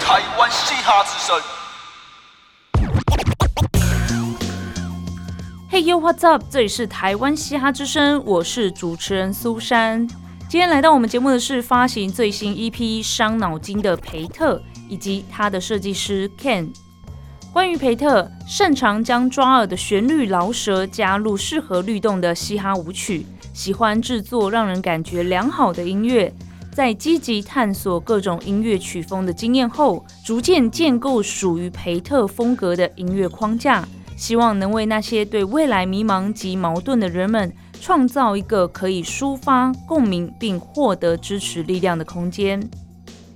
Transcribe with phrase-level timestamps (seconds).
[0.00, 1.38] 台湾嘻哈之声。
[5.70, 6.42] Hey yo, what's up？
[6.50, 10.08] 这里是台湾嘻哈之声，我是主持人苏珊。
[10.48, 12.72] 今天来到我们节目的是发行最新 EP
[13.02, 16.72] 《伤脑筋》的培特，以及他的设计师 Ken。
[17.58, 26.32] 关于培特，擅长将抓耳的旋律饶舌加入适合律动的嘻哈舞曲，喜欢制作让人感觉良好的音乐。
[26.70, 33.84] 在积极探索各种音乐曲风的经验后，逐渐建构属于培特风格的音乐框架，
[34.16, 42.70] 希望能为那些对未来迷茫及矛盾的人们，创造一个可以抒发共鸣并获得支持力量的空间。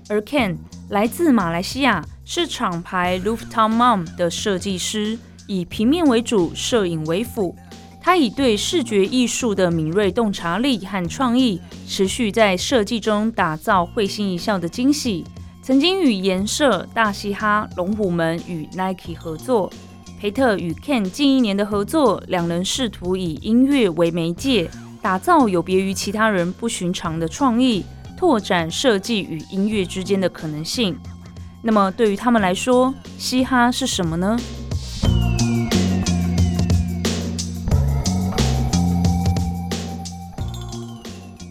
[0.09, 0.59] 而 Ken
[0.91, 2.05] 来自马来西亚，
[2.35, 7.55] 是厂牌 Rooftop Mom 的设计师，以平面为主，摄影为辅。
[8.01, 15.27] 他以对视觉艺术的敏锐洞察力和创意，持续在设计中打造会心一笑的惊喜。
[15.61, 19.71] 曾经与颜社、大嘻哈、龙虎门与 Nike 合作。
[20.19, 24.71] 培特与 Ken 近一年的合作，两人试图以音乐为媒介，
[25.03, 27.84] 打造有别于其他人不寻常的创意，
[28.17, 30.97] 拓展设计与音乐之间的可能性。
[31.65, 34.37] 那么，对于他们来说，嘻哈是什么呢？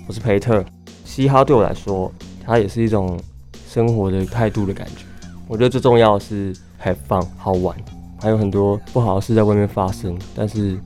[0.06, 0.66] 我是培特，
[1.06, 2.12] 嘻哈对我来说，
[2.46, 3.18] 它也是一种
[3.70, 5.06] 生活的态度的感觉。
[5.48, 7.74] 我觉得最重要的是 have fun 好玩，
[8.20, 10.78] 还有很多不好的事在外面发生，但是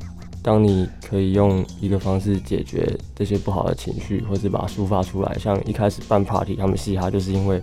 [0.44, 7.60] 当你可以用一个方式解决这些不好的情绪，或是把它抒发出来，像一开始办 party，他们嘻哈就是因为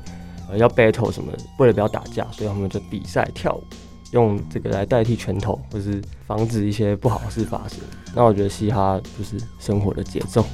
[0.57, 3.65] 要 battle 什么，为了不要打架，所以他们就比赛跳舞，
[4.13, 7.79] 用这个来代替拳头，或是防止一些不好的事发生。
[8.15, 10.45] 那我觉得嘻哈就是生活的节奏。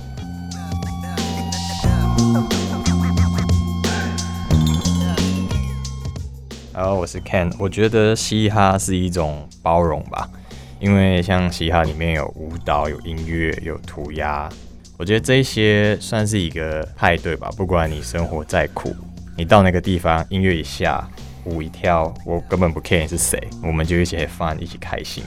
[6.73, 10.31] 然后我是 Ken，我觉得嘻哈是一种包容吧，
[10.79, 14.49] 因为像嘻哈里面有舞蹈、有音乐、有涂鸦，
[14.97, 17.51] 我觉得这些算是一个派对吧。
[17.57, 18.95] 不管你生活再苦，
[19.39, 21.09] 你到那个地方，音乐一下，
[21.45, 25.23] 舞一跳，我根本不 care 你是谁，我们就一起 have fun，一起开心，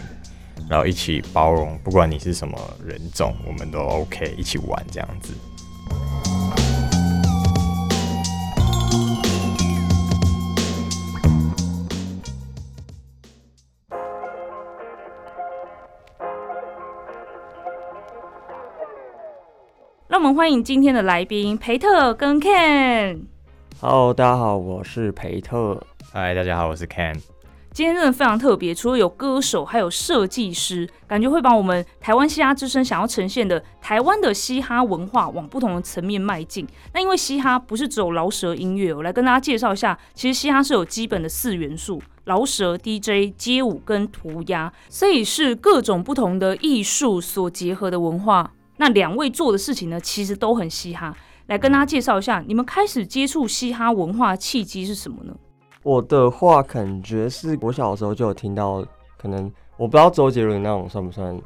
[0.70, 5.34] 然后一起包容，不管你是什么人种，我们都 OK，一起玩这样子。
[20.10, 23.31] 让我们欢迎今天的来宾培特跟 Ken。
[23.84, 25.82] Hello，大家好，我是培特。
[26.14, 27.20] 嗨，大家好，我是 Ken。
[27.72, 36.68] 今天真的非常特别，除了有歌手，还有设计师，感觉会把我们台湾嘻哈之声想要呈现的台湾的嘻哈文化往不同的层面迈进。
[36.94, 48.52] 那因为嘻哈不是只有饶舌音乐，我来跟大家介绍一下，其实嘻哈是有基本的四元素：饶舌、DJ、街舞跟涂鸦，所以是各种不同的艺术所结合的文化。
[48.78, 51.16] 那两位做的事情呢，其实都很嘻哈。
[51.48, 55.34] 来跟大家介绍一下，你们开始接触嘻哈文化契机是什么呢？
[55.84, 58.86] 我的话感觉是我小时候就有听到，
[59.18, 61.40] 可能我不知道周杰伦那种算不算？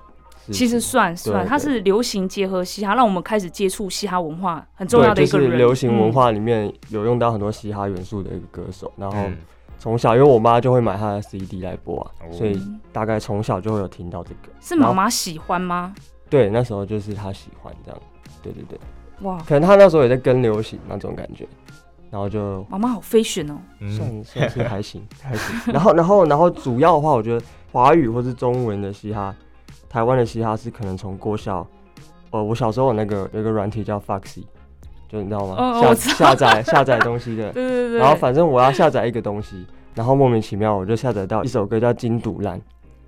[0.51, 5.49] 其实算算，对它是流行结合嘻哈，让我们开始接触嘻哈文化很重要的一个人。
[5.49, 8.93] 是流行文嗯化里面有用到很多嘻哈元素的一个歌手。
[8.95, 9.35] 然后嗯，
[9.79, 14.53] 从小因为我妈就会买他的 CD 来播啊，哦所以大概从小就会有听到这个。
[14.61, 15.95] 是妈妈喜欢吗？
[16.29, 17.99] 对，那时候就是他喜欢这样。
[18.43, 18.79] 对对对，
[19.21, 21.47] 哇，可能他那时候也在跟流行那种感觉，
[22.11, 23.57] 然后就妈妈好 fashion 哦。
[23.79, 25.73] 嗯算 算是还行，还行。
[25.73, 29.33] 然后，然后，然后主要的话，我觉得华语或是中文的嘻哈，
[29.89, 31.65] 台湾的嘻哈是可能从国小，
[32.31, 34.43] 呃，我小时候有那个有个软体叫 Foxy，
[35.07, 35.81] 就你知道吗？
[35.81, 37.51] 下下载下载东西的。
[37.53, 37.99] 对对对。
[37.99, 42.57] 然后反正我要下载一个东西，然后莫名其妙我就下载到一首歌叫《金赌烂》，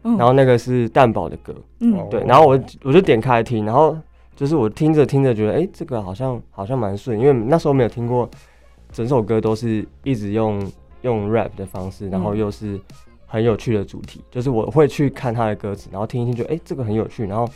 [0.03, 3.97] 嗯然后那个是蛋堡的歌，嗯哦对，然后我我就点开听，然后
[4.37, 8.29] 就是我听着听着觉得，哎、这个好像好像蛮顺，因为那时候没有听过
[8.91, 10.65] 整首歌都是一直用
[11.01, 12.79] 用 rap 的方式，然后嗯又是
[13.25, 17.49] 很有趣的主题，就是我会去看他的歌词，然后听一听，觉得哎、这个很有趣，然后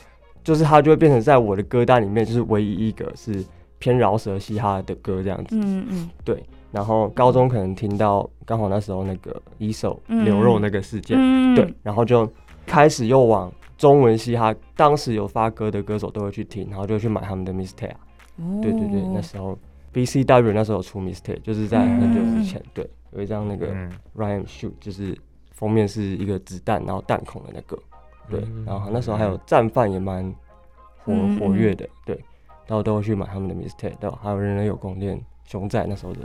[0.44, 3.46] 就是他就会变成在我的歌单里面就是唯一一个是
[3.78, 6.44] 偏饶舌嘻哈的歌这样子，嗯嗯对。
[6.72, 10.24] 然后高中可能听到刚好那时候那个一手嗯。
[10.24, 12.26] 牛肉那个事件，嗯，对，然后就
[12.66, 13.52] 开始又往
[13.82, 18.00] 中文嘻哈，当时有发歌的歌手都会去听，然后就去买他们的 mistake 啊。
[18.38, 19.58] 哦对对对，那时候
[19.92, 25.18] BCW 那时候有出 mistake，就是在很久之前，对，有一张那个嗯 Ryan Shoot，就是
[25.52, 27.76] 封面是一个子弹，然后弹孔的那个，
[28.30, 30.24] 对，嗯然后那时候还有战犯也蛮
[31.04, 32.16] 活嗯活跃的，对，
[32.68, 34.20] 然后都会去买他们的 mistake，对吧？
[34.22, 36.20] 还有人人有宫殿熊仔那时候的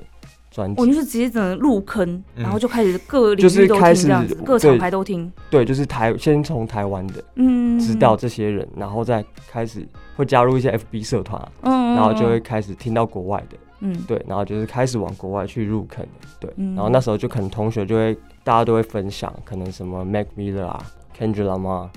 [0.56, 2.43] 专我就，是直接整个入坑，嗯。
[2.43, 5.31] 然后就开始各领就是域都开始听这样子，各厂牌都听。
[5.50, 9.87] 对，就是台先从台湾的嗯，知道这些人，然后再开始
[10.17, 13.56] 会加入一些 FB 社团啊，嗯，嗯，然后就会嗯开始听到国外的。
[13.81, 13.94] 嗯。
[14.08, 16.06] 对，然后就是开始往国外去入坑，
[16.41, 16.75] 对，嗯。
[16.75, 20.82] 然后那时候就可能同学就会大家都会分享，可能什么 Mac Miller 啊、
[21.19, 21.88] Kendrick Lamar，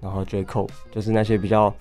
[0.00, 0.42] 然后 J.
[0.44, 1.74] Cole，就是那些比较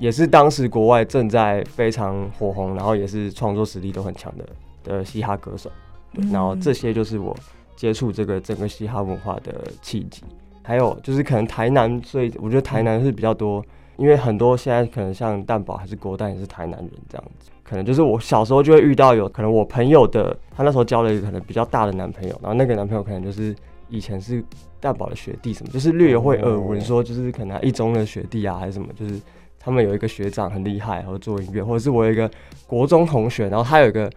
[0.00, 4.44] 也是当时国外正在非常火红，然后也是创作实力都很强的
[4.84, 5.70] 的嘻哈歌手，
[6.12, 7.36] 对，然后这些就是我
[7.76, 10.22] 接触这个整个嘻哈文化的契机。
[10.62, 13.64] 还有就是可能台南，所以我觉得台南是比较多，
[13.96, 23.56] 因为很多现在可能像蛋宝还是国蛋也是台南人这样子，可能就是我小时候就会遇到有可能我朋友的，他那时候交了一个可能比较大的男朋友，然后那个男朋友可能就是
[23.88, 24.44] 以前是
[24.78, 29.18] 蛋宝的学弟什么，就是略有会耳闻说就是可能一中的学弟啊还是什么，就是
[29.58, 32.30] 他们有一个学长很厉害，然后做音乐，或者是我有一个
[32.66, 34.08] 国中同学，然后他有一个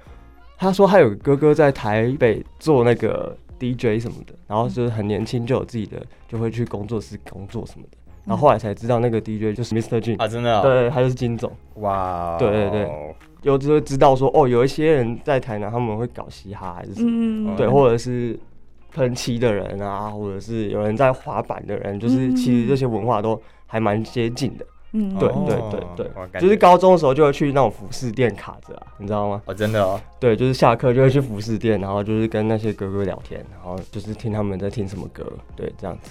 [0.58, 7.98] 他说他有个哥哥在台北做那个 DJ 什么的，然后就是很年轻就有自己的，就会去工作室工作什么的。
[8.26, 10.00] 然后后来才知道那个 DJ 就是 Mr.
[10.00, 11.52] Jin，、啊，真的、哦，对，他就是金总。
[11.76, 18.40] 哇哦，对对对有就会知道说，哦，有一些人在台南他们会搞嘻哈还是什么，嗯，对，或者是
[18.94, 24.66] 喷漆的人啊，或者是有人在滑板的人，就是嗯其实这些文化都还蛮接近的。
[24.94, 29.42] 嗯，对哦对对对就是高中的时候就会去那种服饰店卡着啊，你知道吗？
[29.46, 35.26] 哦，真的哦，对，就是下课就会去服饰店，然后就是跟那些哥哥聊天，然后就是听他们在听什么歌，
[35.56, 36.10] 对，这样子。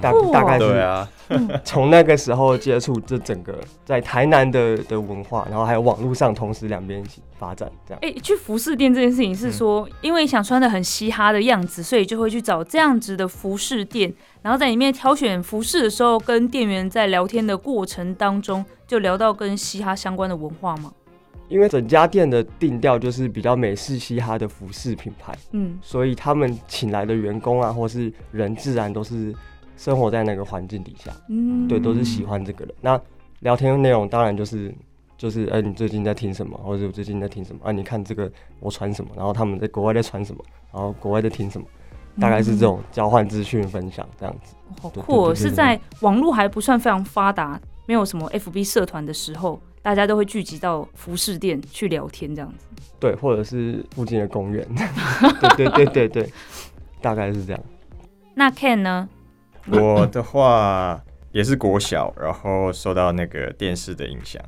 [0.00, 1.08] 大大概是对啊，
[1.64, 7.98] 从那个时候接触这整个在台南的的文化，然后还有网络上同时两边一起发展，这样。
[8.02, 14.12] 哎、去服饰店这件事情是说，因为想穿的很嘻哈的样子，所以就会去找这样子的服饰店，
[14.42, 20.92] 然后在里面挑选服饰的时候，跟店员在聊天的过程当中，就聊到跟嘻哈相关的文化嘛。
[21.52, 29.34] 因为整家店的定调就是比较美式嘻哈的服饰品牌，嗯所以他们请来的员工啊，或是人，自然都是
[29.76, 32.74] 生活在那个环境底下，嗯，对，都是喜欢这个的。
[32.80, 32.98] 那
[33.40, 34.74] 聊天内容当然就是
[35.18, 37.70] 就是，哎、你最近在听什么，或者我最近在听什么啊？
[37.70, 41.66] 你看这个我穿什么，然后他们在国外在穿什么，然后国外在听什么，
[42.18, 44.54] 大概是这种交换资讯分享这样子。
[44.68, 45.34] 对好酷、哦！
[45.34, 52.66] 对对对是在网络还不算非常发达，没有什么 FB 社团的时候，大家都会聚集到服饰店去聊天这样子。
[53.00, 54.66] 对，或者是附近的公园，
[55.40, 56.32] 对对对对对，
[57.00, 57.60] 大概是这样。
[58.34, 59.08] 那 Ken 呢？
[59.66, 61.02] 我的话
[61.32, 64.40] 也是国小，然后受到那个电视的影响，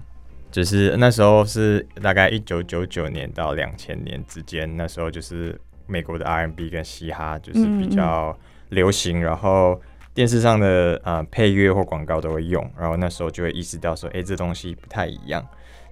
[0.50, 8.36] 就是那时候是大概一九九九年到两千年之间，那时候就是美国的 R&B 跟嘻哈就是比较
[8.70, 9.80] 流行，然后
[10.14, 15.44] 电视上的呃配乐或广告都会用，然后那时候就会意识到说，哎、这东西不太一样。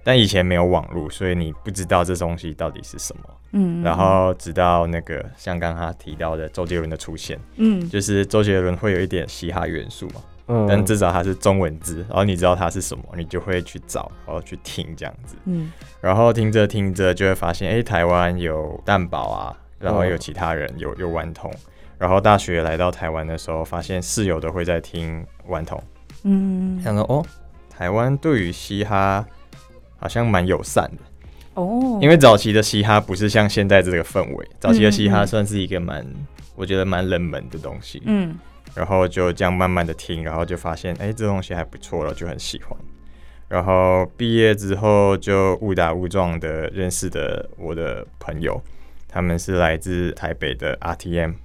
[0.05, 3.23] 但以前没有网络，所以你不知道这东西到底是什么。
[3.51, 7.87] 嗯，然后直到那个像刚刚他提到的周杰伦的出现，嗯。
[7.89, 15.71] 就是周杰伦会有一点嘻哈元素嘛，嗯，但至少它是中文字，然后你知道它是什么，你就会去找，然后去听这样子，嗯。
[16.01, 20.19] 然后听着听着就会发现，哎、台湾有蛋堡啊，然后有嗯。
[20.19, 21.49] 其他人有有顽童，
[22.03, 25.81] 然后大学来到台湾的时候，发现室友都会在听顽童，
[26.23, 27.25] 嗯，想说哦，
[27.69, 29.25] 台湾对于嘻哈
[29.95, 30.97] 好像蛮友善的。
[31.53, 36.05] 哦，因为早期的嘻哈不是像现在这个氛围，早期的嘻哈算是一个蛮，
[36.57, 38.01] 我觉得蛮冷门的东西。
[38.05, 38.37] 嗯
[38.75, 42.77] 然后就这样慢慢的听，然后就发现，哎、这东西还不错了，就很喜欢。
[43.47, 48.61] 然后毕业之后就误打误撞的认识的我的朋友，
[49.07, 51.35] 他们是来自台北的 RTM，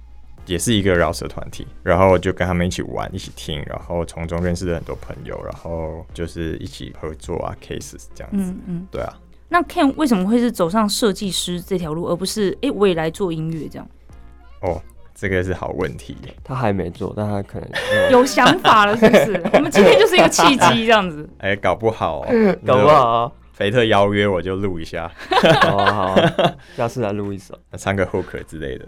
[0.49, 1.65] 也是一个饶舌团体。
[1.83, 8.51] 然后就跟他们一起玩，一起听，然后从中认识了很多朋友，然后就是一起合作啊，cases 这样子。
[8.51, 8.87] 嗯嗯。
[8.91, 13.87] 对啊，那 Ken 为什么会是走上设计师这条路，而不是哎、诶我也来做音乐这样？
[14.61, 14.81] 哦，
[15.15, 16.17] 这个是好问题。
[16.43, 17.69] 他还没做，但他可能
[18.11, 19.41] 有 想法了是不是？
[19.53, 21.27] 我们今天就是一个契机这样子。
[21.39, 22.27] 哎、搞不好、哦，
[22.65, 23.31] 搞不好啊。
[23.53, 25.11] 肥特邀约我就录一下，
[25.63, 27.53] 好啊好啊，下次来录一首。
[27.77, 28.85] 唱个 hook 之类的。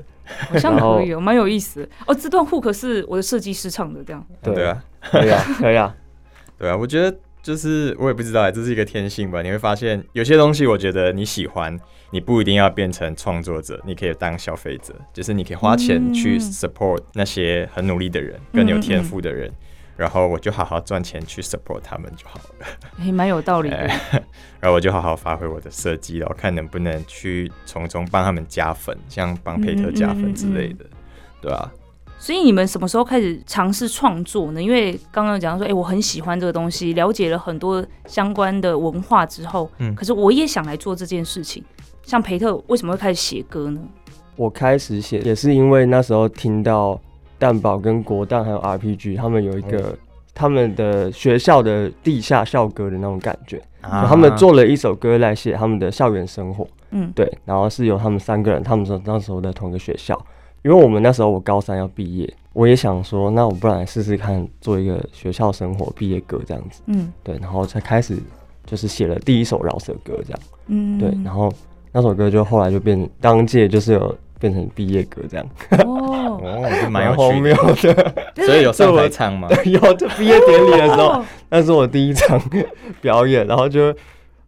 [0.49, 2.13] 好像可以哦，蛮有意思哦。
[2.13, 4.25] 这段 hook 是我的设计师唱的，这样。
[4.41, 5.95] 对对啊，可以啊，可以啊。
[6.57, 9.41] 对啊，我觉得就是我也不知道欸，这是一个天性吧。
[9.41, 11.75] 你会发现有些东西，我觉得你喜欢，
[12.11, 19.51] 你不一定要变成创作者，你可以当消费者，就是你可以花钱去嗯 support 那些很努力的人、更有天赋的人，
[20.01, 22.65] 然后我就好好赚钱去 support 他们就好了。
[23.05, 23.77] 也，蛮有道理的。
[24.11, 24.23] 哎
[24.59, 30.85] 然后我就好好发挥我的设计，然后看能不能去从中帮他们加分，像帮佩特加分之类的，
[31.39, 31.71] 对啊。
[32.17, 34.61] 所以你们什么时候开始尝试创作呢？
[34.61, 41.63] 因为刚刚讲到说，哎、我很喜欢这个东西，了解了很多相关的文化之后，嗯可是我也想来做这件事情。
[42.03, 43.79] 像培特为什么会开始写歌呢？
[44.35, 46.99] 我开始写也是因为那时候听到
[47.41, 49.97] 蛋堡跟国蛋还有 RPG 他们有一个
[50.35, 54.05] 他们的学校的地下校歌的那种感觉，啊。
[54.07, 56.67] 他们做了一首歌来写他们的校园生活。
[56.91, 60.15] 嗯，对，然后是由他们三个人，他们说那时候在同一个学校，
[60.61, 67.11] 因为我们那时候我高三要毕业，我也想说，那我不然来试试看做一个学校生活毕业歌这样子，嗯。
[67.23, 68.17] 对，然后才开始
[68.65, 71.51] 就是写了第一首饶舌歌这样，嗯，对，然后
[71.91, 75.45] 那首歌就后来就变当届就是有变成毕业歌这样，
[75.85, 76.41] 哦，
[76.89, 79.47] 蛮有荒谬的，的，所以有上台唱吗？
[79.65, 82.41] 有就毕业典礼的时候， 哦那是我第一场
[82.99, 83.93] 表演，然后就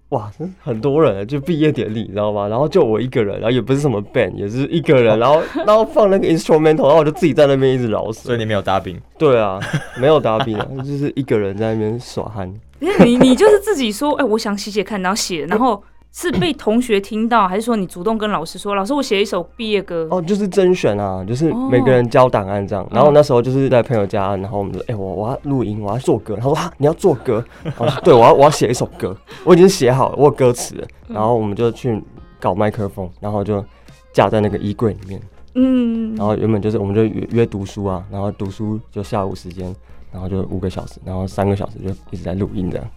[0.10, 2.48] 哇，真很多人，就毕业典礼，你知道吗？
[2.48, 8.22] 然后就我一个人，然后也不是什么 band，也是一个人，然后然后放那个 instrumental，然后我就自己在那边一直饶舌。
[8.22, 9.60] 所以你没有搭兵，对啊，
[10.00, 12.52] 没有搭兵啊， 就是一个人在那边耍憨。
[12.80, 15.82] 因 为你你就是自己说，哎、我想写写看，然后写，然后
[16.13, 20.08] 是被同学听到，还是说你主动跟老师说，老师我写一首毕业歌？
[20.12, 22.88] 哦，就是甄选啊，就是哦每个人交档案这样。
[22.91, 26.36] 然后那时候就是在朋友家，然后我们说，哎、我我要录音，我要做歌。
[26.36, 27.43] 他说，哈，你要做歌？
[28.05, 30.88] 对，我要我要写一首歌，我已经写好了，我有歌词了。
[31.08, 32.00] 然后我们就去
[32.39, 33.65] 搞麦克风，然后就
[34.13, 35.20] 架在那个衣柜里面。
[35.55, 39.75] 嗯，然后原本就是我们就约约读书啊，然后读书就下午时间，
[40.12, 42.88] 然后就五个小时，然后三个小时就一直在录音这样。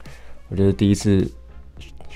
[0.50, 1.26] 我觉得第一次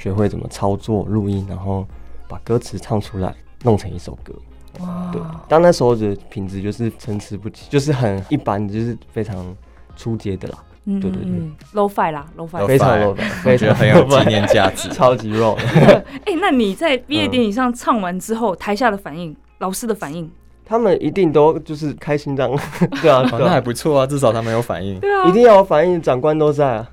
[0.01, 1.87] 学会怎么操作录音，然后
[2.27, 4.33] 把歌词唱出来，弄成一首歌。
[4.79, 9.55] 哇对，但那时候的品质就是参差不齐，就是很一般，就是非常
[9.97, 12.63] 初阶的啦，嗯对对对嗯，low five 啦，low fi。
[12.63, 14.89] Lo-fi 非常 low 的，我非常觉得很有纪念价值。
[14.95, 16.05] 超级 low 的。
[16.25, 20.31] 哎、那你在毕业典礼上唱完之后，台下的反应，老师的反应，
[20.65, 22.59] 他们一定都就是开心这样，
[23.03, 24.99] 对啊，哦，那还不错啊，至少他们有反应。
[25.01, 26.87] 对啊一定要有反应，长官都在啊，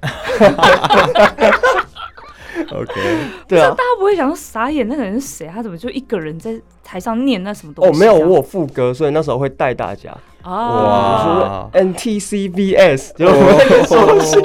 [2.71, 2.93] OK，
[3.47, 3.75] 对啊大。
[3.75, 5.47] 家不会想说傻眼，那个人是谁？
[5.47, 7.89] 他怎么就一个人在台上念那什么东西？
[7.89, 10.15] 哦，没有，我有副歌，所以那时候会带大家。
[10.43, 14.39] 啊，哇说 NTCBS 就那个东西，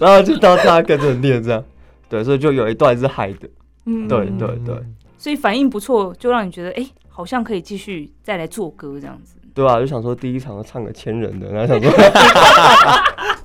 [0.00, 1.62] 然后就到大家跟着念这样，
[2.08, 3.48] 对，所以就有一段是嗨的，
[3.86, 4.74] 嗯对对对，
[5.16, 9.36] 所以反应不错，就让你觉得哎、好像可以继续再来做歌这样子。
[9.54, 11.90] 对啊，就想说第一场唱个千人的，然后想说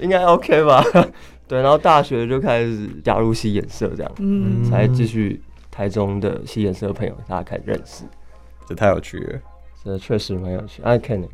[0.00, 0.84] 应该 OK 吧，
[1.48, 8.04] 对，然后大学就开始加入戏演社这样，嗯，才继续台中的戏演社的朋友大家开始认识，
[8.68, 9.38] 这太有趣了。
[9.84, 10.82] 这确实蛮有趣。
[10.82, 11.28] I can，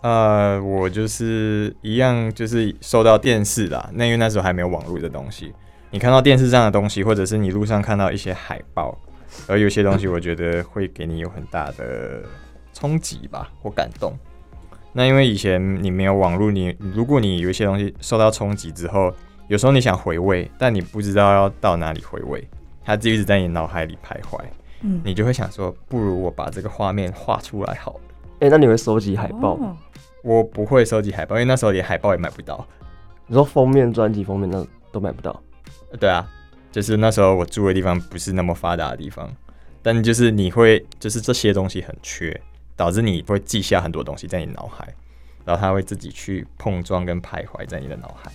[0.00, 3.90] 呃，我就是一样，就是受到电视啦。
[3.92, 5.52] 那因为那时候还没有网络的东西，
[5.90, 8.98] 你看到电视上的东西，或者是你路上看到一些海报，
[9.46, 12.22] 而有些东西 我觉得会给你有很大的
[12.72, 14.16] 冲击吧，或感动。
[14.92, 19.12] 那因为以前你没有网络，你如果你有一些东西受到冲击之后，
[19.48, 22.46] 有时候你想回味，但你不知道要到哪里回味，
[22.84, 24.38] 它就一直在你脑海里徘徊，
[24.82, 28.00] 嗯你就会想说，不如我把这个画面画出来好了。
[28.40, 29.68] 哎、那你会收集海报吗？
[29.68, 29.76] 哦
[30.24, 32.66] 我不会收集海报，因为那时候连海报也买不到。
[33.28, 35.30] 你说封面、专辑封面那都买不到。
[35.92, 36.28] 呃对啊，
[36.72, 39.30] 就是那时候我住的地方不是那么发达的地方，
[39.80, 42.38] 但就是你会，就是这些东西很缺，
[42.78, 44.88] 导致你会记下很多东西在你脑海，
[45.44, 48.30] 然后它会自己去碰撞跟徘徊在你的脑海。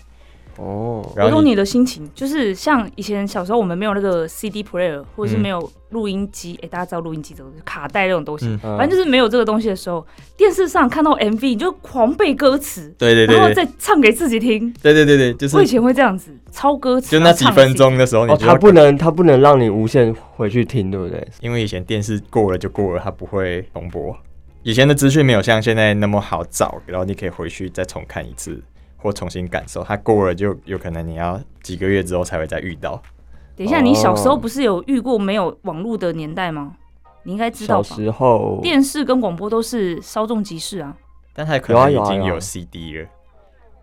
[0.58, 10.06] 哦，然后你我懂你的心情，就是像以前小时候我们没有那个 CD player，或者是嗯没有录音机，哎、大家知道录音机这个卡带那种东西，反正就是没有这个东西的时候，
[10.38, 14.72] 电视上看到 MV 你就狂背歌词，对对对然后再唱给自己听。
[14.74, 21.28] 对对对对，就是我以前会这样子抄歌词，就那几分钟的时候，你哦，就要他不能，他不能让你无限回去听，对不对？
[21.42, 24.16] 因为以前电视过了就过了，它不会重播。
[24.64, 28.62] 以前的资讯没有像现在那么好找，然后你可以回去再重看一次，
[28.96, 29.84] 或重新感受。
[29.84, 33.02] 它过了就有可能你要几个月之后才会再遇到。
[33.58, 36.74] 等一下，你小时候哦不是有遇过没有网络的年代吗？
[37.24, 37.84] 你应该知道吧？
[37.84, 40.96] 小时候电视跟广播都是稍纵即逝啊。
[41.34, 43.08] 但它可能已经有 CD 了。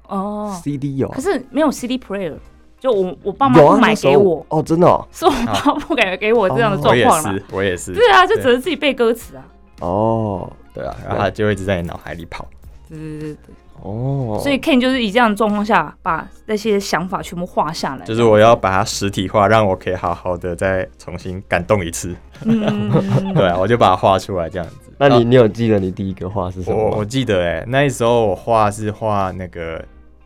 [0.09, 2.35] 哦，CD 有啊可，是没有 CD player，
[2.79, 7.93] 就我我爸妈不买给我，哦，真的哦，是我爸不给 给我这样的哦我也状况我也是。
[7.93, 9.45] 对啊，就只能自己背歌词啊。
[9.81, 12.49] 哦对啊，然后他就会一直在你脑海里跑。
[12.89, 18.05] 对对对对，哦，所以 Ken 就是以这样的状况下，把那些想法全部画下来。
[18.05, 22.15] 就是我要把它实体化，让我可以好好的再重新感动一次。
[22.45, 22.91] 嗯，
[23.35, 24.93] 对啊，我就把它画出来这样子。
[24.99, 27.05] 那你你有记得你第一个画是什么我我？
[27.05, 29.83] 记得哎、那时候我画是画那个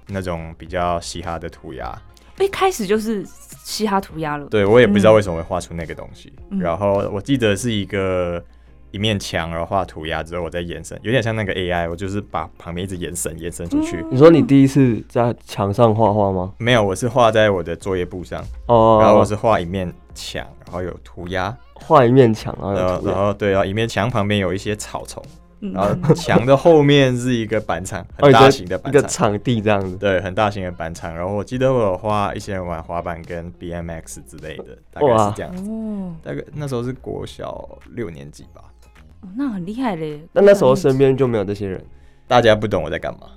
[0.08, 1.96] 那种比较嘻哈的涂鸦。
[2.40, 4.46] 一开始就是嘻哈涂鸦了。
[4.46, 6.32] 对我也不知道为什么会画出那个东西。
[6.50, 8.42] 嗯然后我记得是一个
[8.94, 14.06] 一面墙，然后画涂鸦之后，我再延伸，有点像那个 AI，我就是把旁边一直延伸延伸出去。
[14.08, 16.52] 你说你第一次在墙上画画吗？
[16.58, 23.14] 没有，我是画在我的作业簿上，哦，然后我是画一面墙，然后有涂鸦，画一面墙，然后然后然有涂鸦。
[23.16, 25.20] 后对，然后一面墙旁边有一些草丛，
[25.60, 29.02] 嗯然后墙的后面是一个板场， 哦，很大型的板场。
[29.02, 29.96] 个场地这样子。
[29.96, 35.68] 对，很大型的板场，然后我记得我有画一些人玩滑板跟 BMX 之类的，大概是这样子。
[35.68, 38.62] 哦，大概那时候是国小六年级吧，
[39.36, 40.20] 那很厉害嘞。
[40.32, 41.84] 那那时候身边就没有这些人
[42.26, 43.28] 大家不懂我在干嘛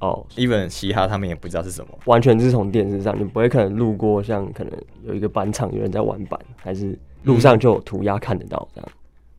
[0.00, 1.98] 哦，，even 嘻哈他们也不知道是什么。
[2.04, 4.72] 完全是从电视上，你不会可能路过，像可能
[5.02, 8.90] 有一个板场有人在玩板，还是路上就有涂鸦看得到这样。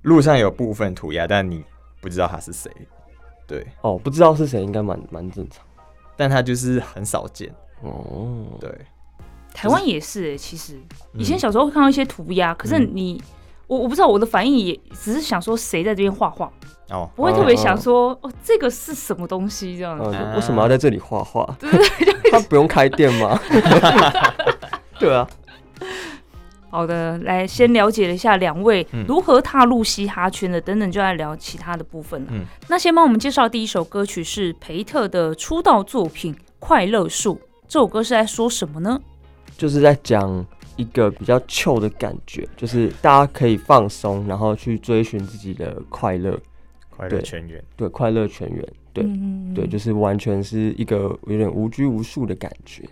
[0.02, 1.64] 路上有部分涂鸦，但你
[2.02, 2.72] 不知道他是谁。
[3.46, 5.64] 对，哦，不知道是谁，应该蛮蛮正常。
[6.16, 7.54] 但他就是很少见。
[7.82, 8.72] 哦，对，
[9.54, 10.80] 台湾也是哎，其实
[11.14, 13.22] 以前嗯小时候会看到一些涂鸦，可是嗯你。
[13.68, 16.52] 我我不知道我的反应也只是想说谁在这边画画，
[16.90, 20.18] 哦，不会特别想说哦这个是什么东西这样子。
[20.36, 21.46] 为什么要在这里画画？
[22.32, 23.40] 他不用开店吗？
[25.00, 25.28] 对啊，
[26.70, 32.28] 好的，来先了解了一下两位嗯如何踏入嘻哈圈的，等等就来聊其他的部分了。
[32.32, 37.36] 嗯那先帮我们介绍第一首歌曲是培特的出道作品《快乐树》，
[37.68, 39.00] 这首歌是在说什么呢？
[39.58, 40.46] 就是在讲
[40.76, 46.38] 一个比较 chill 的感觉，就是大家可以放松，然后去追寻自己的快乐，
[46.90, 47.64] 快乐全员。
[47.76, 52.84] 对，快乐全员，对嗯对，就是完全是一个有点无拘无束的感觉。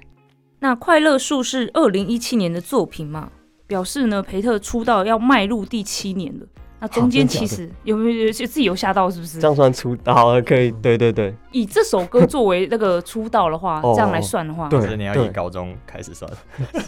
[0.59, 3.29] 那《快乐树》是二零一七年的作品嘛，
[3.67, 6.45] 表示呢培特出道要迈入第七年了。
[6.83, 9.47] 那中间其实有没有就自己有吓到是不是这？
[9.47, 16.29] 样算出道了，可以，对对对以这首歌作为那个出道的话， 哦这样来算的话，对你要以高中开始算。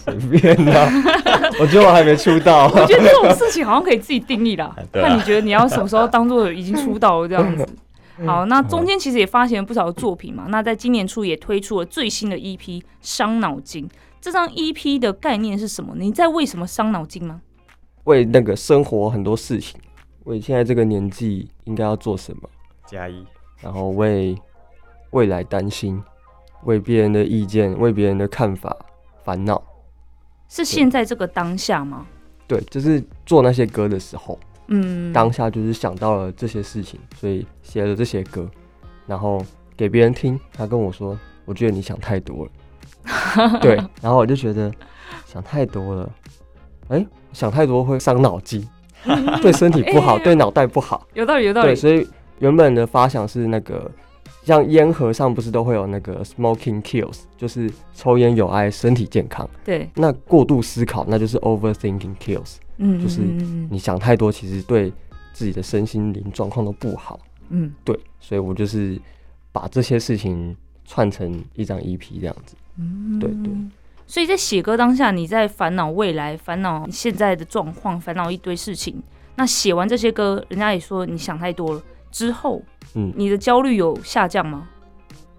[0.03, 0.85] 随便啦。
[1.61, 4.75] 我觉得我还没出道，我觉得这种事情好像可以自己定义啦。
[4.91, 7.65] 那你觉得你要什么时候当做已经出道了这样子。
[8.25, 10.47] 好，那中间其实也发行了不少的作品嘛。
[10.49, 12.57] 那在今年初也推出了最新的 EP
[12.99, 13.87] 《伤脑筋》。
[14.19, 15.93] 这张 EP 的概念是什么？
[15.97, 17.39] 你在为什么伤脑筋吗？
[18.05, 19.79] 为那个生活很多事情，
[20.25, 22.49] 为现在这个年纪应该要做什么，
[22.85, 23.25] 加一，
[23.61, 24.35] 然后为
[25.11, 26.01] 未来担心，
[26.63, 28.75] 为别人的意见、为别人的看法
[29.23, 29.61] 烦恼。
[30.47, 32.05] 是现在这个当下吗？
[32.47, 38.49] 对，就是做那些歌的时候，嗯，当下就是想到了这些事情，所以写了这些歌，
[39.07, 39.43] 然后
[39.75, 40.39] 给别人听。
[40.53, 42.51] 他跟我说：“我觉得你想太多了。
[43.61, 44.71] ”对，然后我就觉得
[45.25, 46.11] 想太多了，
[46.89, 48.67] 哎、想太多会伤脑筋，
[49.41, 51.07] 对身体不好，哎对脑袋不好。
[51.13, 51.75] 有道理，有道对，理。
[51.75, 52.07] 所以
[52.39, 53.89] 原本的发想是那个，
[54.43, 59.47] 像烟盒上不是都会有那个 smoking kills，就是抽烟有害身体健康。
[59.63, 62.55] 对，那过度思考，那就是 overthinking kills。
[62.77, 63.21] 嗯，就是
[63.69, 64.91] 你想太多，其实对
[65.33, 67.19] 自己的身心灵状况都不好。
[67.49, 68.99] 嗯，对，所以我就是
[69.51, 72.55] 把这些事情串成一张 EP 这样子。
[72.77, 73.53] 嗯对对。
[74.07, 79.01] 所以在写歌当下，你在烦恼未来，烦恼现在的状况，烦恼一堆事情。
[79.35, 81.81] 那写完这些歌，人家也说你想太多了。
[82.11, 82.61] 之后，
[82.93, 84.69] 嗯，你的焦虑有下降吗？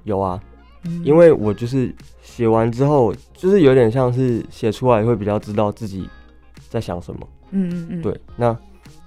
[0.04, 0.38] 有啊，
[0.84, 6.06] 嗯因为我就是写完之后，就是有点像是写出来会比较知道自己
[6.68, 7.20] 在想什么。
[7.52, 8.54] 嗯嗯嗯，对，那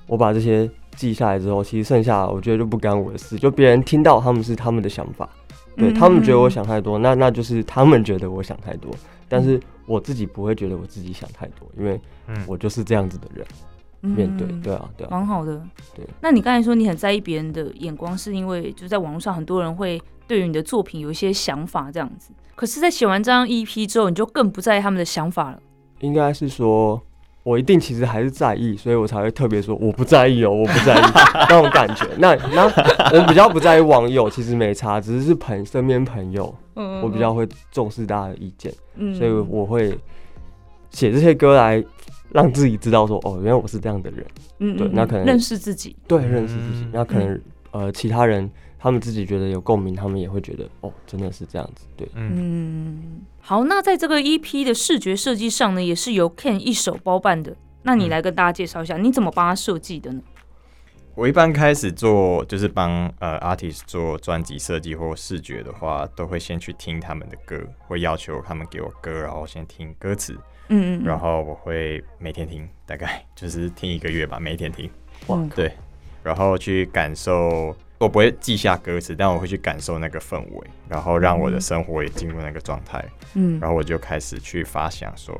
[0.08, 5.30] 我把这些记下来之后，其实剩下我觉得就不干我的事，就别人听到他们是他们的想法，
[5.78, 8.92] 对嗯他们觉得我想太多，那那就是他们觉得我想太多，
[9.30, 13.46] 但嗯是我自己不会觉得我自己想太多，因为嗯，我就是这样子的人，
[14.02, 15.62] 嗯面对，对啊，对啊，蛮好的。
[15.96, 22.32] 对，那你刚才说你很在意别人的眼光，是因为就在网络上很多人会对于你的作品有一些想法这样子。
[22.56, 25.60] 可是，在写完这张 EP 之后，你就更不在意他们的想法了。
[26.00, 27.02] 应该是说。
[27.50, 31.02] 我一定其实还是在意，所以我才会特别说我不在意哦，我不在意
[31.50, 32.06] 那种感觉。
[32.20, 38.72] 那那我比较不在意网友，其实没差，只是是朋身边朋友，嗯我比较会重视大家的意见。
[38.98, 39.98] 嗯所以我会
[40.92, 41.84] 写这些歌来
[42.32, 44.24] 让自己知道说，哦，原来我是这样的人，
[44.60, 45.96] 嗯对那可能认识自己。
[46.08, 46.92] 对，认识自己嗯。
[46.94, 48.48] 那可能呃，其他人
[48.82, 52.08] 他们自己觉得有共鸣，他们也会觉得，哦，真的是这样子，对。
[52.16, 57.54] 嗯，嗯，好，那在这个 EP 的视觉设计上呢，也是由 Ken 一手包办的。
[57.84, 60.22] 那你嗯来跟大家介绍一下，你怎么帮他设计的呢？
[61.16, 70.34] 我一般开始做就是帮呃 artist 做专辑设计或视觉的话，都会先去听他们的歌，会要求他们给我歌，然后先听歌词，
[70.70, 74.90] 嗯嗯嗯，然后我会每天听，大概就是听一个月吧，每一天听，
[75.28, 75.74] 哇对，
[76.24, 77.76] 然后去感受。
[78.00, 83.04] 我不会记下歌词，但我会去感受那个氛围，然后让我的生活也进入那个状态。
[83.34, 85.40] 嗯然后我就开始去发想说，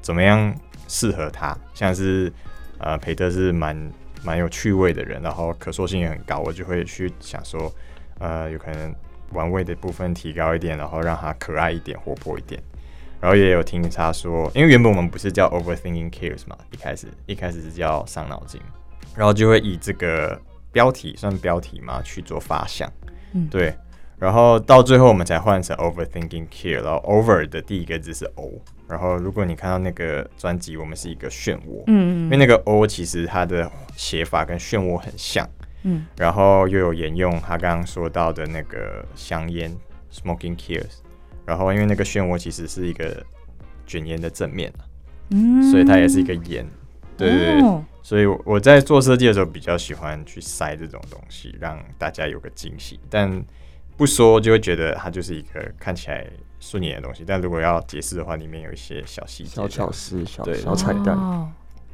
[0.00, 0.52] 怎么样
[0.88, 2.32] 适合他，像是
[2.78, 3.92] 呃培特是蛮
[4.24, 7.72] 蛮有趣味的人，然后可塑性也很高，我就会去想说，
[8.18, 8.94] 呃，有可能
[9.32, 12.60] 玩味的部分提高一点，然后让他可爱一点、活泼一点。
[13.20, 18.60] 然后也有听他说，因为原本我们不是叫 Overthinking Kills 嘛，一开始一开始是叫伤脑筋，
[19.14, 20.40] 然后就会以这个
[20.72, 22.90] 标题算标题嘛去做发想，
[23.32, 23.48] 嗯。
[23.48, 23.74] 对。
[24.18, 28.50] 然后到最后我们才换成 overthinking care，然后 Over 的第一个字是 O，
[28.88, 32.24] 然后如果你看到那个专辑，我们是一个漩涡，嗯。
[32.24, 35.48] 因为那个 O 其实它的写法跟漩涡很像，
[35.84, 36.04] 嗯。
[36.16, 39.72] 然后又有沿用他刚刚说到的那个香烟
[40.12, 40.98] Smoking Kills，
[41.46, 43.24] 然后因为那个漩涡其实是一个
[43.86, 44.82] 卷烟的正面啊。
[45.30, 45.70] 嗯。
[45.70, 46.66] 所以它也是一个烟，
[47.16, 53.44] 对对对，哦所以我我在做设计的时候比较喜欢去塞这种东西，让大家有个惊喜，但
[53.98, 56.26] 不说就会觉得它就是一个看起来
[56.58, 61.14] 顺眼的东西，但如果要解释的话，里面有一些小细节，小巧思、小对小彩蛋。
[61.14, 61.50] 哦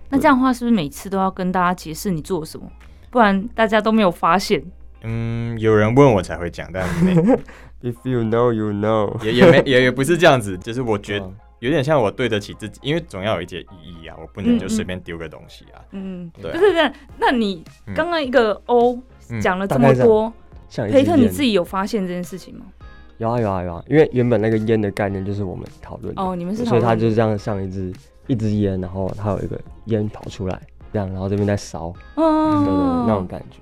[0.08, 2.70] 那这样的话，是不是每次都要跟大家解释你做了什么？
[3.10, 4.62] 不然大家都没有发现。
[5.02, 7.12] 嗯，有人问我才会讲，但没
[7.82, 9.20] If you know, you know。
[9.24, 11.20] 也也没也也不是这样子，就是我觉
[11.64, 15.80] 有点像我对得起自己，因为总要有一些意义啊，我不能就随便丢个东西啊。
[15.92, 18.98] 嗯，对啊不是不是，那你嗯刚刚一个 O
[19.30, 20.30] 嗯讲了这么多，
[20.68, 22.66] 像一支培特你自己有发现这件事情吗？
[23.16, 27.92] 有啊有啊有啊，因为原本那个烟的概念就是我们讨论的，哦，你们是所以他就是这样像一支
[28.26, 30.60] 一支烟，然后它有一个烟跑出来，
[30.92, 33.58] 这样，然后这边在烧，对对对，嗯那种感觉。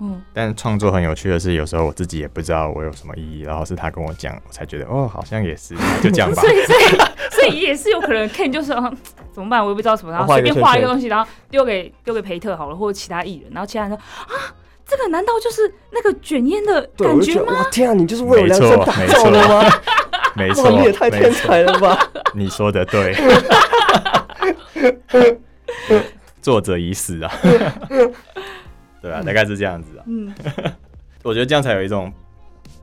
[0.00, 6.48] 嗯但创作很有趣的是，有时候我自己也不知道我有什么意义，然后是他跟我讲，我才觉得哦，好像也是，就这样吧所。
[6.48, 7.00] 以 所以
[7.48, 8.90] 也是有可能 Ken 就是、啊、
[9.32, 14.54] 怎么办，我也不知道什么，然后画随便画一个东西，然后丢给丢给培特好了，或者其他艺人，然后其他人说啊，
[14.86, 17.54] 这个难道就是那个卷烟的，感觉吗？
[17.58, 19.70] 我天啊，你就是为我没错量身打造的吗？
[20.34, 21.98] 没错，哇，你也太天才了吧！
[22.32, 23.14] 你说的对，
[26.40, 27.32] 作者已死啊。
[29.02, 30.04] 对啊，大概是这样子啊。
[30.06, 30.32] 嗯
[31.24, 32.12] 我觉得这样才有一种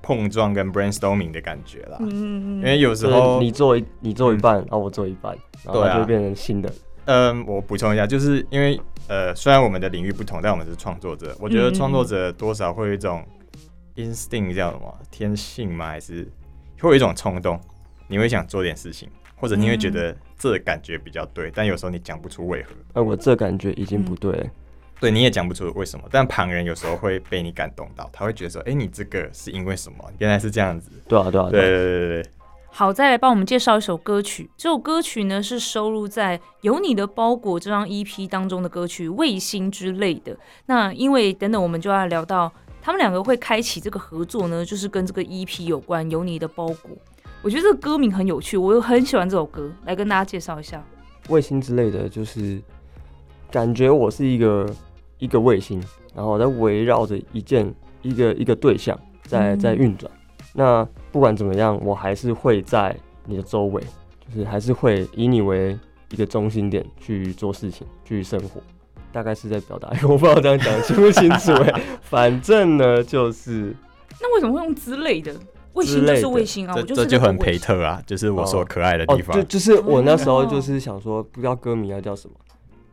[0.05, 1.97] 碰撞跟 brainstorming 的感觉啦。
[1.99, 6.71] 因为有时候你做一你做一半，然后我做一半，然后就变成新的。
[7.05, 11.35] 嗯，我补充一下，就是因为呃，虽然我们的领域不同，但我们是创作者。
[11.39, 13.25] 我觉得创作者多少会有一种
[13.95, 15.87] instinct 叫什么天性吗？
[15.87, 16.27] 还是
[16.79, 17.59] 会有一种冲动，
[18.07, 22.69] 你会想做点事情，或者你会觉得这感觉比较对，但有时候你讲不出为何。
[22.93, 24.45] 那我这感觉已经不对了，
[24.99, 29.97] 对，你也讲不出为什么，但旁人有时候会被你感动到，他会觉得说，哎、你这个是因为什么？
[30.19, 30.89] 原来是这样子。
[31.07, 32.31] 对啊对啊对对对啊，对对对，
[32.71, 34.49] 好，再来帮我们介绍一首歌曲。
[34.57, 40.35] 这首歌曲呢是收录在《有你的包裹》这张 EP 当中的歌曲《卫星》之类的。
[40.65, 46.75] 那因为等等我们就要聊到他们两个会开启这个合作呢，就是跟这个 EP 有关，《有你的包裹》。
[47.41, 50.83] 我觉得这个歌名很有趣，我又很喜欢这首歌，来跟大家介绍一下。
[51.29, 52.61] 卫星之类的，就是
[53.51, 54.67] 感觉我是一个
[55.17, 55.81] 一个卫星，
[56.13, 60.11] 然后在围绕着一件一个一个对象在嗯在运转。
[60.53, 63.81] 那不管怎么样，我还是会在你的周围，
[64.33, 65.77] 就是还是会以你为
[66.11, 68.61] 一个中心点去做事情，去生活。
[69.11, 71.81] 大概是在表达， 我不知道这样讲清不清楚哎。
[72.03, 73.73] 反正呢，就是
[74.19, 75.33] 那为什么会用之类的？
[75.73, 77.37] 卫星就是卫星啊，我就是这这就很。
[77.37, 79.35] 培特啊，就是我说可爱的哦地，方。
[79.35, 82.35] 就就是我那时候哦就是想说，不知道歌名要叫什么，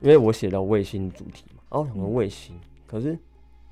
[0.00, 2.54] 因为我写到卫星主题后我想说卫星，
[2.86, 3.18] 可是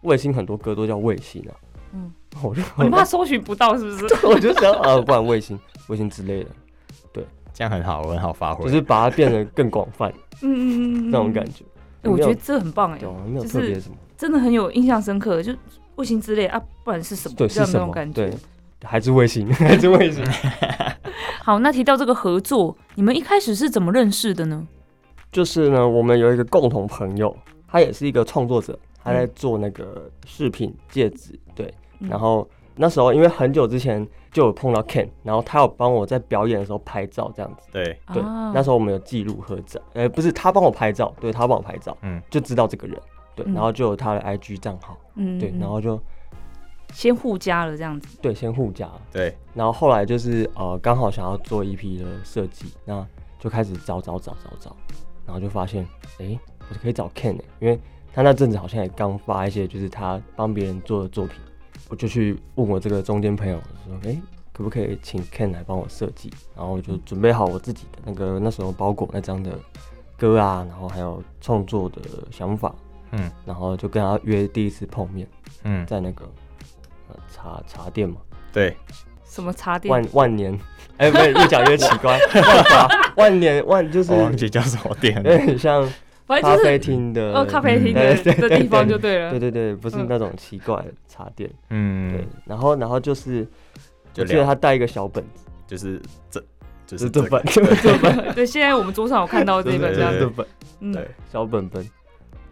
[0.03, 1.53] 卫星很多歌都叫卫星啊，
[1.93, 4.27] 嗯嗯，我就哦你怕搜寻不到是不是？
[4.27, 5.59] 我就想啊，不然卫星
[5.89, 6.51] 卫星之类的，
[7.13, 8.65] 对这样很好，我很好发挥。
[8.65, 10.09] 就是把它变得更广泛
[10.43, 11.65] 嗯嗯嗯嗯，那种感觉。
[12.03, 15.53] 哎我觉得这很棒哎没有就是特别什么，真的很有印象深刻，就
[15.97, 17.35] 卫星之类啊，不然是什么？
[17.37, 18.33] 对，是什么对。，
[18.83, 20.25] 还是卫星，还是卫星。
[21.45, 24.67] 好，那提到这个合作，你们一开始是怎么认识的呢？
[25.31, 27.37] 就是呢，我们有一个共同朋友，
[27.71, 31.73] 他也是一个创作者，他在做那个饰品戒指，对。
[32.01, 32.09] 嗯。
[32.09, 38.23] 然后那时候因为很久之前就有碰到 Ken，然后他有帮我在表演的时候拍照这样子，对，对。
[38.23, 38.53] 啊。
[38.55, 42.21] 那时候我们有记录合照，呃，不是他帮我拍照，对他帮我拍照，嗯。
[42.29, 43.01] 就知道这个人，
[43.35, 43.45] 对。
[43.47, 43.55] 嗯。
[43.55, 46.01] 然后就有他的 IG 账号，嗯对，然后就
[46.93, 48.19] 先互加了这样子。
[48.21, 53.07] 对先互加，对，然后后来就是呃刚好想要做一批的设计，那
[53.39, 54.77] 就开始找找找找找，
[55.25, 55.87] 然后就发现
[56.19, 57.79] 哎、诶我可以找 Ken 哎、因为
[58.15, 61.37] 他那阵子好像也刚发一些就是他帮别人做的作品，
[61.89, 69.59] 我就去问我这个中间朋友说哎、诶可不可以请 Ken 来帮我设计，然后我就准备好我自己的那个那时候包裹那张的
[70.19, 72.75] 歌啊，然后还有创作的想法，
[73.13, 75.27] 嗯然后就跟他约第一次碰面，
[75.65, 76.25] 嗯，在那个
[77.09, 78.17] 呃茶茶店嘛。
[78.53, 78.77] 对，
[79.25, 79.91] 什么茶店？
[79.91, 80.53] 万万年，
[80.99, 82.19] 哎、不对越讲越奇怪，
[83.17, 85.39] 万万年万就是我忘记叫什么店有了。
[85.39, 85.89] 点像
[86.31, 89.31] 反正就是厅的，哦咖啡厅的的地方就对了。
[89.31, 90.07] 对对对，不是嗯。
[90.09, 91.51] 那种奇怪的茶店。
[91.71, 92.13] 嗯。
[92.13, 93.45] 对嗯，，然后然后就是，
[94.13, 96.41] 就我记得他带一个小本子，就是这
[96.87, 100.47] 就就是是这本，就是 这本，对，现在我们桌上有看到这一本这样这本，
[100.81, 101.83] 嗯，对，小本本。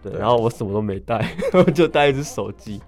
[0.02, 0.18] 对，对。
[0.18, 2.80] 然后我什么都没带， 我就带一只手机。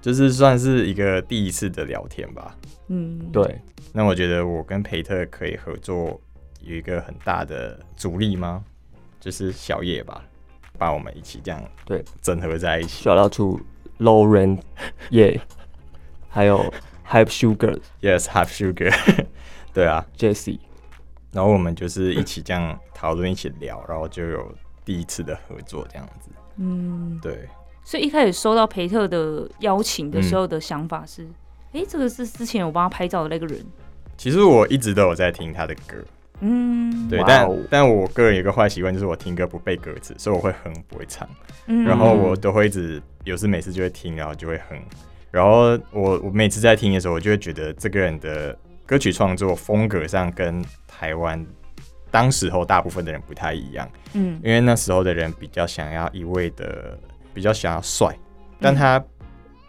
[0.00, 2.56] 就是算是一个第一次的聊天吧。
[2.88, 3.60] 嗯，对，
[3.92, 6.20] 那我觉得我跟培特可以合作，
[6.60, 8.64] 有一个很大的阻力吗？
[9.22, 10.20] 就是小叶吧，
[10.76, 13.04] 把我们一起这样对整合在一起。
[13.04, 13.60] 小到出
[14.00, 14.58] Low Rent
[15.10, 15.40] 耶，
[16.28, 16.58] 还有
[17.08, 18.92] Hype Sugar Yes, have sugar。
[19.72, 20.58] 对啊，Jesse，
[21.30, 24.52] 然后我们就是一起这样讨论，一起聊，然后就有
[24.84, 26.28] 第一次的合作这样子。
[26.56, 27.48] 嗯，对，
[27.84, 31.26] 所以一开始收到培特的邀请的时候的想法是，
[31.72, 33.64] 哎、这个是之前我帮他拍照的那个人，
[34.18, 35.96] 其实我一直都有在听他的歌，
[36.40, 41.28] 嗯，对，但但我个人有个坏习惯，就是我听歌不背歌词，所以我会哼不会唱，
[41.66, 41.84] 嗯。
[41.84, 44.76] 然后我都会一直有时每次就会听，然后就会哼，
[45.30, 51.44] 然后我我每次在听的时候，我就会觉得这个人的歌曲创作风格上跟台湾
[52.10, 54.40] 当时候大部分的人不太一样，嗯。
[54.42, 56.98] 因为那时候的人比较想要一味的
[57.32, 58.16] 比较想要帅，
[58.60, 58.98] 但他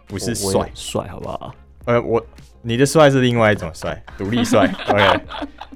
[0.06, 1.54] 不不是帅，帅好不好？
[1.86, 2.24] 呃，我
[2.62, 5.20] 你的帅是另外一种帅，独立帅， OK，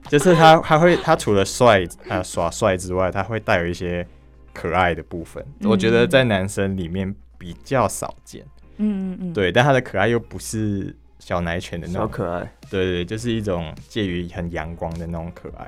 [0.08, 4.06] 就是他他会他除了帅啊耍帅之外，他会带有一些
[4.54, 8.42] 可爱的部分，我觉得在男生里面比较少见，
[8.78, 15.66] 嗯嗯嗯，对，但他的可爱又不是小奶犬的那种，小可爱，对对，就是一种介于很阳光的那种可爱，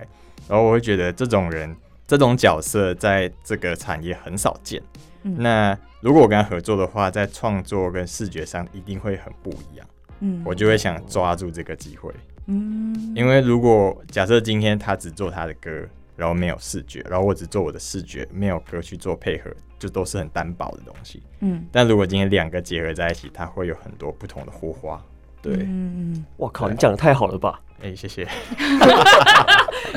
[0.48, 1.76] 然后我会觉得这种人
[2.06, 4.82] 这种角色在这个产业很少见，
[5.24, 5.36] 嗯。
[5.38, 9.86] 那如果我跟他合作的话，在创作跟视觉上一定会很不一样。
[10.20, 12.12] 嗯我就会想抓住这个机会，
[12.46, 15.70] 嗯，因为如果假设今天他只做他的歌，
[16.16, 21.22] 然后没有视觉，然后我只做我的视觉，没有歌去做配合，就都是很单薄的东西。
[21.40, 25.02] 嗯但如果今天两个结合在一起，它会有很多不同的火花。
[25.42, 27.60] 对，哎、嗯嗯我靠，你讲的太好了吧？
[27.82, 28.28] 哎谢谢。
[28.58, 28.78] 嗯，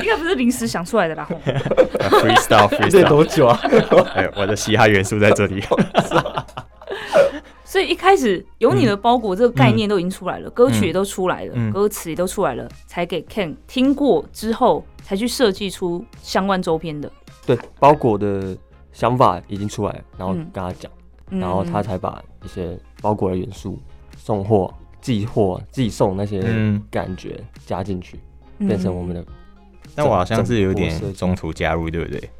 [0.00, 1.28] 应该不是临时想出来的啦，
[2.00, 3.60] freestyle 这 freestyle，多久啊？
[4.14, 5.62] 哎，我的嘻哈元素在这里。
[7.74, 17.10] 所以一开始有你的包裹这个概念都已经出来了，歌曲也都出来了，嗯歌词也都出来了，才给 Ken 听过之后，才去设计出相关周边的。
[17.44, 18.56] 对，包裹的
[18.92, 20.88] 想法已经出来，然后嗯跟他讲，
[21.30, 23.76] 嗯然后他才把一些包裹的元素、
[24.16, 28.20] 送货、寄货、寄送那些嗯，感觉加进去，
[28.56, 29.26] 变成我们的。
[29.96, 32.30] 但我好像是有点中途加入，对不对？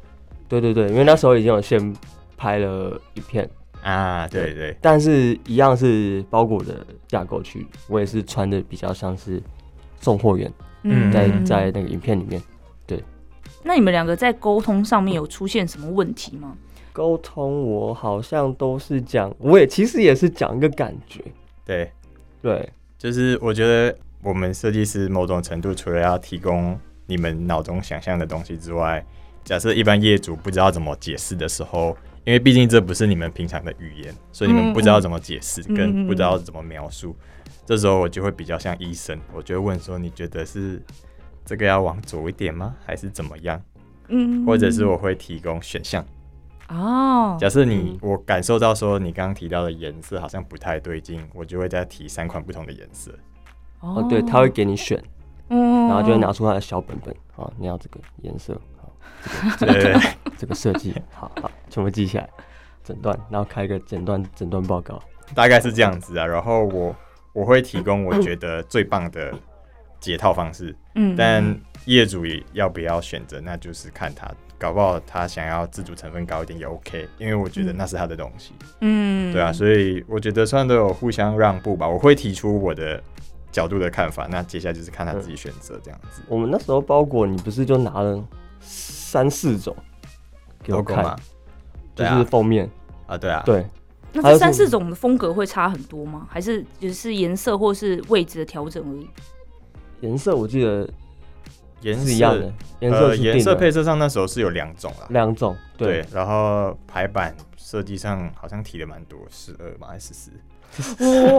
[0.47, 1.93] 对对对，因为那时候已经有先
[2.37, 3.49] 拍了一片，
[3.85, 9.39] 啊，对对，但是一样是包裹的架构去，我也是穿的比较像是
[10.01, 11.11] 送货员，嗯。
[11.11, 11.45] 在嗯。
[11.45, 12.41] 在那个影片里面
[12.87, 13.03] 对。
[13.63, 16.57] 那你们两个在沟通上面有出现什么问题吗？
[16.91, 21.21] 沟通，我好像都是讲，我也其实也是讲一个感觉，
[21.63, 21.91] 对，
[22.41, 22.67] 对，
[22.97, 29.05] 就是我觉得我们设计师某种程度除了要提供你们脑中想象的东西之外，
[29.43, 31.95] 假设一般业主不知道怎么解释的时候，
[32.25, 37.15] 因为毕竟这不是你们平常的语言，所以你们不知道怎么解释，跟不知道怎么描述。
[37.65, 40.81] 这时候我就会比较像医生，我就会问说：你觉得是
[41.45, 42.75] 这个要往左一点吗？
[42.85, 43.61] 还是怎么样？
[44.07, 46.05] 嗯或者是我会提供选项。
[46.69, 53.11] 哦，假设你我感受到说你刚刚提到的颜色好像不太对劲，我就会再提三款不同的颜色。
[53.81, 54.99] 哦对，他会给你选，
[55.49, 58.59] 嗯，然后就会拿出他的小本本，好，你要这个颜色，
[59.57, 60.01] 好，对对对。
[60.37, 62.29] 这个设计，好好，全部记下来，
[62.83, 65.01] 诊断，然后开一个诊断诊断报告，
[65.33, 66.25] 大概是这样子啊。
[66.25, 66.93] 然后我
[67.31, 69.33] 我会提供我觉得最棒的
[70.01, 81.87] 解套方式，嗯，但业主也要不要选择，那就是看他，搞不好他想要自主成分高一点也 OK，因为我觉得那是他的东西，嗯，对啊，所以我觉得算都有互相让步吧。
[81.87, 83.01] 我会提出我的
[83.53, 86.21] 角度的看法，那接下来就是看他自己选择这样子。
[86.27, 88.21] 我们那时候包裹，你不是就拿了
[89.15, 89.73] 三四种
[90.61, 91.15] 给我看嘛，，
[91.95, 92.69] 就是封面，
[93.07, 93.65] 啊，对啊，对，
[94.11, 96.27] 那这三四种的风格会差很多吗？
[96.29, 99.07] 还是只是颜色或是位置的调整而已？
[100.01, 100.85] 颜色我记得
[101.79, 106.01] 颜色是一样的，颜色呃，颜色配色上那时候是有两种啦，两种，对。
[106.01, 110.31] 对，，然后排版设计上好像提的蛮多，十二嘛还是十四？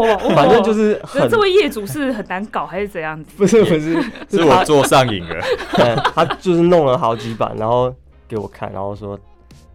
[0.00, 3.30] 哇， 反正就是很那这位业主是很难搞还是怎样子？
[3.36, 5.36] 不是不是， 是我做上瘾了。
[5.74, 7.94] 对 他就是弄了好几版，然后
[8.26, 9.18] 给我看，然后说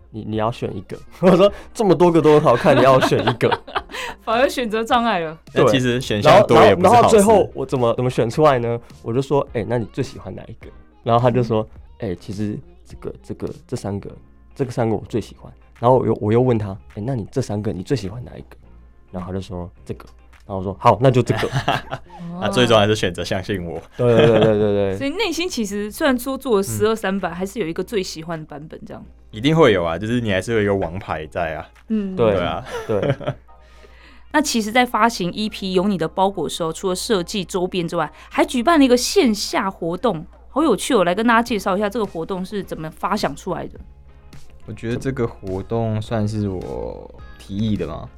[0.09, 3.49] 你你要选一个，我说这么多个都很好看，你要选一个，
[4.23, 5.37] 反而选择障碍了。
[5.53, 7.09] 对其实选项多也然后然后。
[7.09, 8.79] 最后我怎么怎么选出来呢？
[9.03, 10.67] 我就说，哎、那你最喜欢哪一个？
[11.03, 11.67] 然后他就说，
[11.99, 14.09] 哎、其实这个这个这三个
[14.55, 15.51] 这个三个我最喜欢。
[15.79, 18.57] 然后我又我又问他，哎、那你这三个你最喜欢哪一个？
[19.11, 20.05] 然后他就说这个。
[20.47, 21.49] 然后我说好，那就这个。
[22.41, 23.79] 那最终还是选择相信我。
[23.95, 29.05] 对对对对对对，所以内心其实虽然说做了十二三版，还是有一个最喜欢的版本这样。
[29.29, 31.69] 一定会有啊，就是你还是有一个王牌在啊。
[31.89, 33.15] 嗯，对对啊，对，
[34.33, 41.03] 那其实，在发行 EP 有你的包裹的时候，除了设计周边之外，还举办了一个线下活动，好有趣哦！
[41.03, 43.79] 来跟大家介绍一下这个活动是怎么发想出来的。
[44.65, 48.09] 我觉得这个活动算是我提议的吗？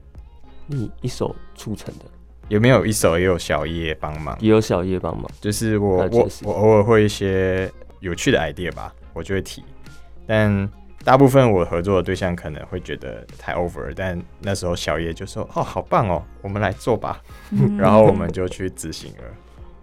[0.67, 2.06] 你一手促成的，
[2.47, 4.38] 有没有一手也有小叶帮忙？
[4.39, 5.30] 也有小叶帮忙。
[5.41, 9.63] 就是我我我偶尔会一些有趣的 idea 吧，我就会提，
[10.26, 10.69] 但
[11.04, 17.21] 大部分我合作的对象可能会觉得太 over，但那时候小叶就说：“哦，好棒哦，我们来做吧。
[17.52, 19.23] 嗯然后我们就去执行了。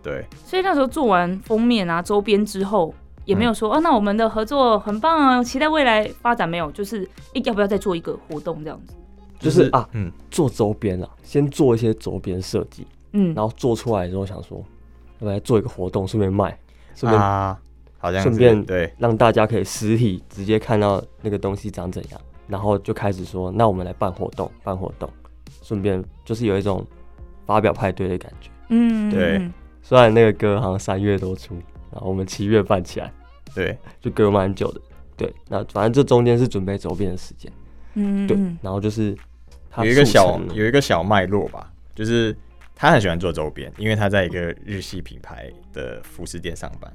[0.03, 2.95] 对，所以那时候做完封面啊、周边之后，
[3.27, 8.95] 也没有说、哦，那我们的合作很棒啊，期待未来发展没有，就是诶、要不要再做一个活动这样子？
[9.41, 16.57] 就是啊，嗯，做周边啊，先做一些周边设计，嗯，然后做出来之后想说，要不要来做一个活动，顺便卖，
[16.95, 17.59] 顺便啊，
[17.99, 25.09] 好像顺便对，让大家可以实体直接看到那个东西长怎样，然后就开始说，那我们来办活动，办活动，
[25.63, 26.87] 顺便就是有一种
[27.47, 28.51] 发表派对的感觉。
[28.69, 29.53] 嗯，对嗯。
[29.83, 31.55] 虽然那个歌好像三月多出，
[31.91, 33.13] 然后我们七月办起来，
[33.55, 34.81] 对，就隔蛮久的。
[35.17, 37.51] 对，那反正这中间是准备周边的时间，
[37.95, 39.23] 对嗯对，然后就是它
[39.79, 42.37] 有一个小有一个小脉络吧，就是
[42.75, 46.93] 他很喜欢做周边，因为他在一个日系品牌的服饰店上班，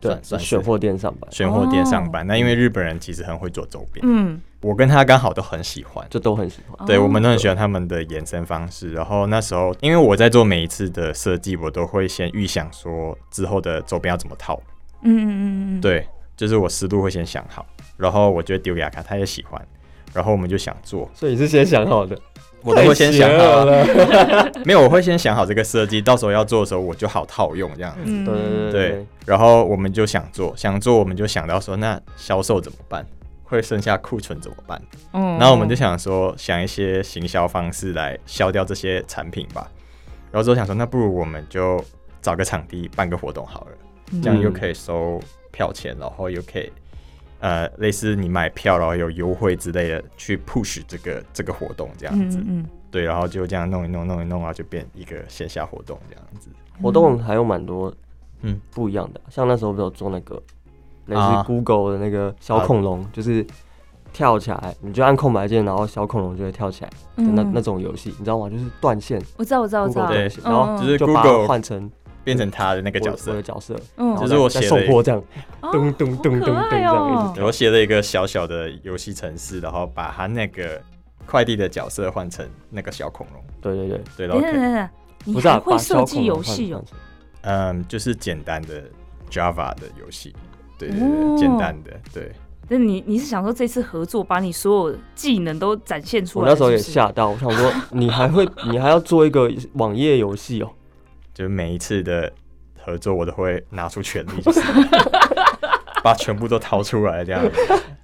[0.00, 2.26] 对算算是选货店上班，选货店上班。
[2.26, 6.04] 那因为日本人其实很会做周边，嗯，我跟他刚好都很喜欢。
[6.10, 6.86] 就都很喜欢。
[6.86, 8.92] 对，哦我们都很喜欢他们的延伸方式。
[8.92, 14.60] 然后那时候，因为我在做每一次的设计，我都会先预想说之后的周边要怎么套。
[15.02, 19.60] 嗯嗯嗯嗯，对，就是我思路会先想好，然后我就会丢给他看，他也喜欢，
[20.12, 21.08] 然后我们就想做。
[21.14, 22.18] 所以你是先想好的，
[22.62, 23.84] 我都会先想好了。
[24.64, 28.00] 没有，我会先想好这个设计，到时候要做的时候我就好套用这样子。
[28.04, 33.06] 嗯，对对对对，然后我们就想做，想做我们就想到说，那销售怎么办？
[33.44, 34.80] 会剩下库存怎么办？
[35.12, 39.70] 嗯然后我们就想说，想一些行销方式来销掉这些产品吧。
[40.30, 41.84] 然后之后想说，那不如我们就
[42.22, 43.72] 找个场地办个活动好了，
[44.12, 45.20] 嗯这样又可以收
[45.50, 46.72] 票钱，然后又可以
[47.42, 52.38] 呃类似你买票然后有优惠之类的去 push 这个这个活动这样子。
[52.38, 56.48] 嗯嗯对，然后就这样弄一弄弄一弄，然后就变一个线下活动这样子。
[56.80, 57.92] 活动还有蛮多
[58.42, 60.40] 嗯不一样的，像那时候不是有做那个
[61.06, 63.44] 类啊似 Google 的那个小恐龙，就是
[64.12, 68.48] 跳起来，你就按空白键，然后小恐龙就会跳起来那那种游戏，你知道吗？
[68.50, 71.90] 就是断线我知道我知道我知道，对，然后嗯就是 Google 换成
[72.24, 73.30] 变成他的那个角色。
[73.32, 74.16] 我我的，角色，嗯。
[74.16, 75.22] 就是我再写的送货这样，
[75.60, 77.34] 哦咚咚咚咚咚这样。
[77.42, 80.80] 我写了一个小小的游戏程式，然后把他那个
[81.26, 84.88] 快递的角色换成那个小恐龙，对对对，对，然后等等等等，
[85.24, 86.84] 你不是会设计游戏哦？
[87.42, 88.82] 嗯，就是简单的
[89.30, 90.34] Java 的游戏，
[90.78, 91.36] 对对哦。
[91.36, 92.32] 对，简单的，对，
[92.68, 96.44] 那你你是想说这次合作把你所有技能都展现出来？
[96.44, 100.70] 我那时候也吓到，我想说你还会，你还要做一个网页游戏哦，
[101.34, 102.32] 就是每一次的
[102.78, 104.60] 合作我都会拿出全力， 就是
[106.02, 107.42] 把全部都掏出来这样，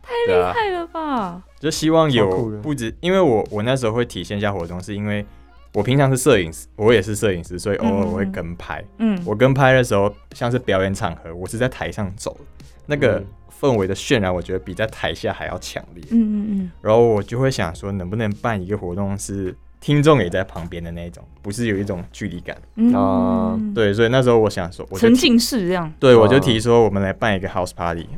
[0.02, 1.42] 太厉害，了吧？
[1.58, 5.24] 就希望有不止，因为我我那时候会体线下活动，是因为
[5.74, 8.84] 我平常是摄影师，我也是摄影师，所以偶尔我会嗯跟拍。
[8.98, 13.26] 嗯，我跟拍的时候，像是表演场合，我是在台上走的，那个嗯。
[13.60, 16.04] 氛围的渲染，我觉得比在台下还要强烈。
[16.12, 16.70] 嗯嗯。
[16.80, 22.56] 然后我就会想说，能不能办一个活动是听众也在旁边的那一种，不是有一种距离感。
[22.76, 25.92] 嗯啊嗯，对，所以那时候我想说，我沉浸式这样。
[26.00, 28.08] 对我就啊提说，我们来办一个 house party。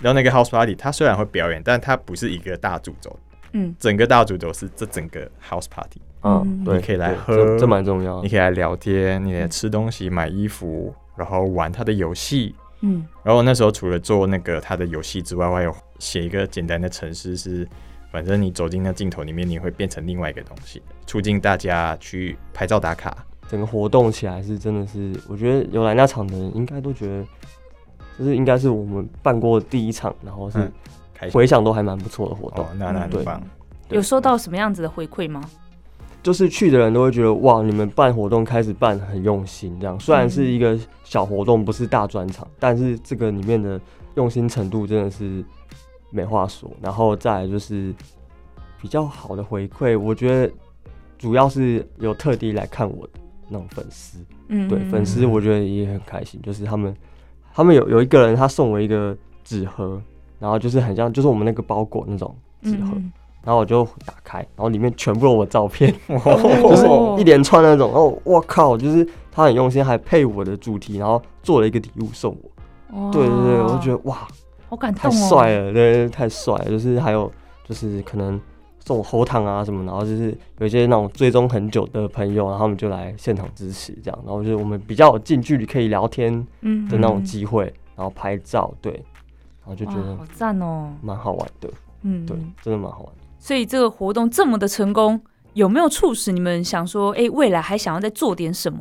[0.00, 3.18] 然后那个 house party，它虽然会表演，但它不是一个大主轴，
[3.52, 6.00] 嗯整个大主轴是这整个 house party。
[6.22, 8.22] 嗯嗯，对，你可以来喝这这蛮重要。
[8.22, 12.54] 你可以来聊天，你来吃东西、买衣服，然后玩他的游戏。
[12.80, 17.68] 嗯然后那时候除了做那个他的游戏之外，我还有写一个简单的程式，是
[18.10, 23.16] 反正你走进那镜头里面，你会变成另外一个东西，促进大家去拍照打卡。
[23.48, 27.24] 整个活动起来是真的是，我觉得有来那场的人应该都觉得，
[28.18, 30.70] 就是应该是我们办过第一场，然后是
[31.32, 32.64] 回想都还蛮不错的活动。
[32.64, 33.06] 哦，那那。
[33.06, 33.24] 对
[33.90, 35.42] 有收到什么样子的回馈吗？
[36.22, 43.80] 就是去的人都会觉得哇，你们办活动开始办很用心，这样虽然是一个小活动，不是大专场，但是这个里面的
[44.16, 45.42] 用心程度真的是
[46.10, 46.70] 没话说。
[46.80, 47.94] 然后再来就是
[48.80, 50.52] 比较好的回馈，我觉得
[51.18, 53.12] 主要是有特地来看我的
[53.48, 56.94] 那种粉丝，嗯，对粉丝我觉得也很开心，就是他们
[57.54, 60.00] 他们有有一个人他送我一个纸盒，
[60.38, 63.12] 然后就是很像就是我们那个包裹那种纸盒，嗯
[63.44, 66.18] 然后我就打开，然后里面全部都是我照片，哦
[66.68, 67.90] 就是一连串那种。
[67.94, 73.10] 哦，我靠，就是他很用心，还配我的主题，然后做了一个礼物送我。
[73.10, 74.28] 对对对，我就觉得哇，
[74.68, 76.64] 好感太动哦，帅了，对，太帅了。
[76.66, 77.30] 就是还有
[77.64, 78.40] 就是可能
[78.84, 87.64] 送我喉糖啊什么，然后就是有一些那种追踪很久的朋友，然后他们就来现场支持这样，然后就是我们比较有近距离可以聊天嗯的那种机会，
[87.96, 91.68] 然后拍照，对，然后就觉得好赞哦，蛮好玩的，
[92.02, 93.22] 嗯，对，真的蛮好玩的。
[93.38, 95.20] 所以这个活动这么的成功，
[95.54, 98.78] 有没有促使你们想说，哎、未来还想要再做点什么？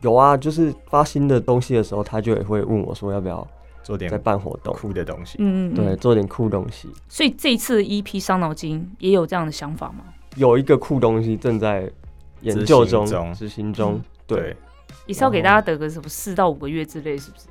[0.00, 3.44] 有啊，就是发新的东西的时候，他就也会问我说要不要
[3.88, 5.38] 做点在办活动，酷的东西。
[5.40, 5.96] 嗯，嗯对，嗯。
[5.96, 6.90] 做点酷东西。
[7.08, 10.04] 所以这一次的 EP 伤脑筋也有这样的想法吗？
[10.36, 11.90] 有一个酷东西正在
[12.42, 14.56] 研究中执行中、执行中，对对，
[15.06, 17.46] 也是要给大家得个什么四到五个月之类，是不是？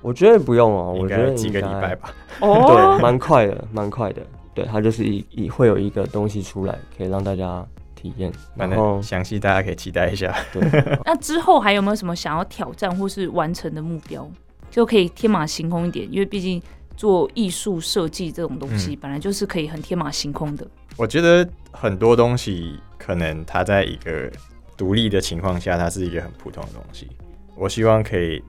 [0.00, 2.14] 我觉得不用哦，我觉得该几个礼拜吧。
[2.40, 2.64] 哦
[2.96, 4.22] 对，蛮快的，蛮快的。
[4.54, 7.66] 对，它就是一一会有一个东西出来，可以让大家
[7.96, 8.32] 体验。
[8.56, 10.32] 反然后正详细大家可以期待一下。
[10.52, 10.62] 对，
[11.04, 14.30] 那之后还有没有什么想要挑战或是完成的目标？
[14.70, 16.62] 就可以天马行空一点，因为毕竟
[16.96, 20.66] 做艺术设计这种东西，嗯本来就是可以很天马行空的。
[20.96, 24.30] 我觉得很多东西可能它在一个
[24.76, 27.08] 独立的情况下，它是一个很普通的东西。
[27.56, 28.42] 我希望可以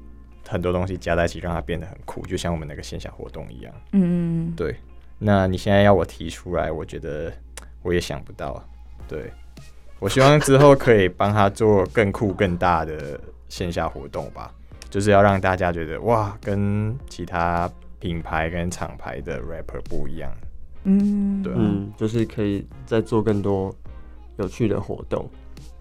[0.48, 3.74] 很多东西加在一起，让它变得很酷，就像我们那个线下活动一样。
[3.94, 4.76] 嗯，对，
[5.18, 7.32] 那你现在要我提出来，我觉得
[7.82, 8.64] 我也想不到。
[9.08, 9.32] 对，
[10.00, 13.20] 我希望之后可以帮他做更酷、更大的
[13.50, 14.54] 线下活动吧，
[14.92, 17.68] 就是要让大家觉得哇，跟其他
[17.98, 20.30] 品牌跟厂牌的 rapper 不一样。
[20.84, 21.56] 嗯，对啊。
[21.58, 23.74] 嗯，就是可以再做更多
[24.38, 25.28] 有趣的活动。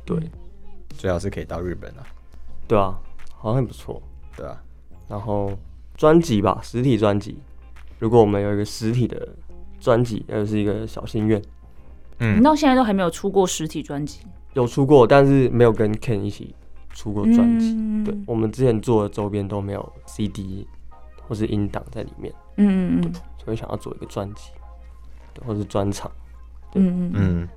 [0.04, 0.16] 对，
[0.96, 2.06] 最好是可以到日本啊，
[2.68, 2.96] 对啊，
[3.34, 4.00] 好像很不错。
[4.36, 4.62] 对啊，
[5.08, 5.52] 然后
[5.96, 7.38] 专辑吧，实体专辑，
[7.98, 9.28] 如果我们有一个实体的
[9.80, 11.42] 专辑，那就是一个小心愿。
[12.20, 12.38] 嗯。
[12.38, 14.20] 你，到现在都还没有出过实体专辑，
[14.54, 16.54] 有出过，但是没有跟 Ken 一起
[16.92, 17.72] 出过专辑。
[17.74, 20.66] 嗯对，我们之前做的周边都没有 CD
[21.28, 23.12] 或是音档在里面，嗯嗯嗯
[23.44, 24.50] 所以想要做一个专辑，
[25.34, 26.10] 对，或是专场。
[26.74, 27.42] 嗯嗯嗯。
[27.42, 27.48] 嗯，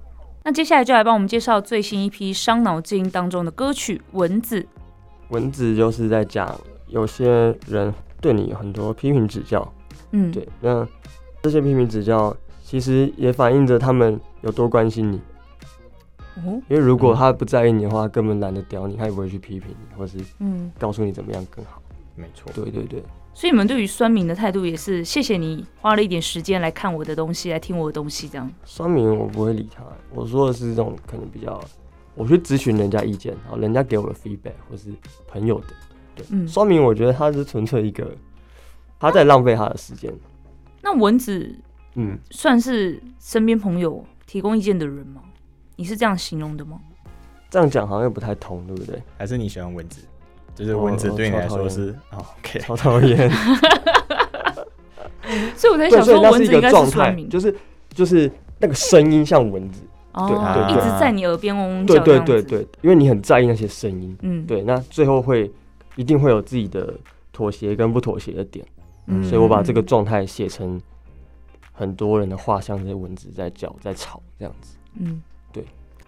[0.43, 4.61] 那接下来就来帮我们介绍最新一批《伤脑筋》当中的歌曲《蚊子》。
[5.29, 6.53] 蚊子就是在讲
[6.87, 9.73] 有些人对你有很多批评指教，
[10.11, 10.85] 嗯，对，那
[11.41, 15.21] 这些批评指教其实也反映着他们有多关心你。
[16.37, 21.81] 哦，因为如果他不在意你的话，根本懒得屌你，他也不会去批评你，或是嗯，告诉你怎么样更好。
[22.15, 22.51] 没错。
[22.53, 23.03] 对对对，
[23.33, 28.49] 所以你们对于酸民的态度也是，谢谢你花了一点时间来看我的东西，来听我的东西，这样。
[28.65, 31.59] 酸民我不会理他，我说的是这种可能比较，
[32.15, 34.89] 我去咨询人家意见，然后人家给我的 feedback 或是
[35.27, 35.67] 朋友的。
[36.15, 38.15] 对，嗯酸民我觉得他是纯粹一个
[38.99, 40.13] 他在浪费他的时间。
[40.81, 41.55] 那蚊子
[41.95, 45.21] 嗯，算是身边朋友提供意见的人吗？
[45.83, 46.79] 你是这样形容的吗？
[47.49, 49.03] 这样讲好像又不太通，对不对？
[49.17, 50.01] 还是你喜欢蚊子？
[50.55, 53.29] 就是蚊子哦对你来说是哦，OK，超讨厌。
[55.57, 57.53] 所以我在，想说，所以那是一蚊子应该个状态是酸，民就是
[57.89, 59.81] 就是那个声音像蚊子。
[60.13, 62.47] 哦，对一直在你耳边嗡嗡对对叫这样子。
[62.47, 64.15] 对对，因为你很在意那些声音。
[64.21, 65.51] 嗯，对，那最后会
[65.97, 66.93] 一定会有自己的
[67.33, 68.65] 妥协跟不妥协的点，
[69.07, 70.79] 嗯所以我把这个状态写成
[71.71, 74.77] 很多人的画像，这些蚊子在叫在吵这样子。
[74.99, 75.32] 嗯，对。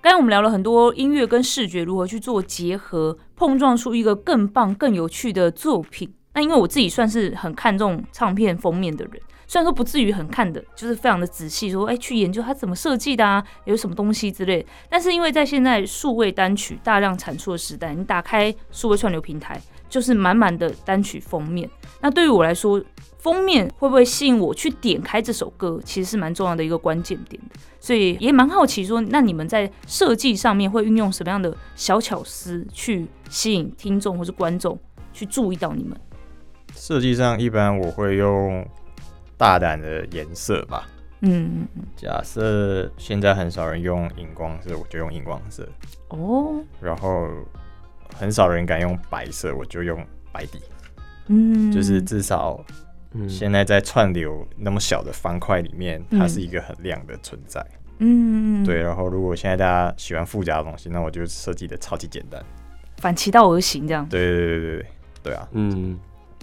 [0.05, 6.13] 刚才我们聊了很多音乐跟视觉如何去做结合，碰撞出一个更棒、更有趣的作品。
[6.35, 14.63] 那因为我自己算是很看重唱片封面的人，虽然说不至于很看的，就是非常的仔细说，哎、去研究它怎么设计的啊，有什么东西之类。
[14.87, 19.59] 但是因为在现在数位单曲大量产出的时代，你打开数位串流平台，
[19.95, 21.69] 就是满满的单曲封面。
[22.01, 22.83] 那对于我来说，
[23.17, 27.57] 封面会不会吸引我去点开这首歌，其实是蛮重要的一个关键点的。
[27.79, 34.77] 所以也蛮好奇说，那你们在设计上面会运用什么样的小巧思去吸引听众或是观众
[35.13, 35.97] 去注意到你们？
[36.75, 38.67] 设计上一般我会用
[39.37, 40.89] 大胆的颜色吧。
[41.21, 41.65] 嗯，
[41.95, 45.65] 假设现在很少人用荧光色，我就用荧光色。
[46.09, 47.29] 哦，然后
[48.17, 50.59] 很少人敢用白色，我就用白底。
[51.27, 52.63] 嗯，就是至少
[53.13, 57.65] 嗯，现在在串流那么小的方块里面，嗯它是一个很亮的存在。
[57.99, 62.43] 嗯，对，，然后如果现在大家喜欢附加的东西，那我就设计的超级简单。
[62.97, 64.07] 反其道而行这样。
[64.09, 64.85] 对对对对对
[65.23, 65.47] 对啊！
[65.53, 65.97] 嗯，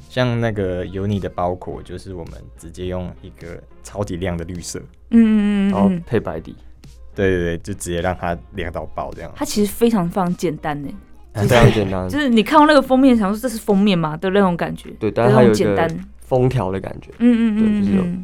[0.09, 4.79] 像那个有你的包裹，就是我们直接用一个超级亮的绿色，
[5.11, 6.57] 嗯嗯然后配白底，
[7.15, 9.31] 对对对，就直接让它亮到爆这样。
[9.37, 10.89] 它其实非常非常简单呢，
[11.35, 12.19] 非常简单就。
[12.19, 15.89] 是你看到那个封面，想说这是封面吗的那种感觉，对，但是它有简单。
[16.21, 17.11] 封条的感觉。
[17.19, 18.19] 嗯嗯嗯对就是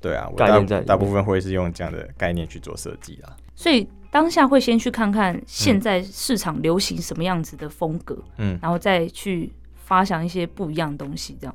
[0.00, 3.34] 对啊，我大概念在大部分会是用这样的概念去做设计啦。
[3.54, 11.54] 所以当下会先去看看现在市场流行什么样子的风格，嗯，然后再去发想一些不一样的东西，这样。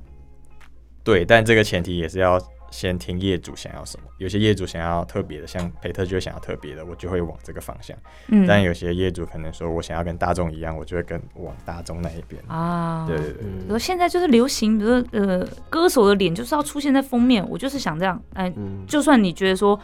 [1.03, 2.41] 对，但这个前提也是要
[2.71, 4.03] 先听业主想要什么。
[4.17, 7.97] 有些业主想要特别的，像培特就想要特别的，我就会往这个方向。
[8.27, 12.41] 嗯，但有些业主可能说我想要跟大众一样，我就会跟往大众那一边。
[12.47, 18.21] 啊，对对对，嗯比如说现在就是流行，比如说呃，歌手的脸就是要出现在封面，我就是想这样。
[18.33, 19.79] 哎、嗯，就算你觉得说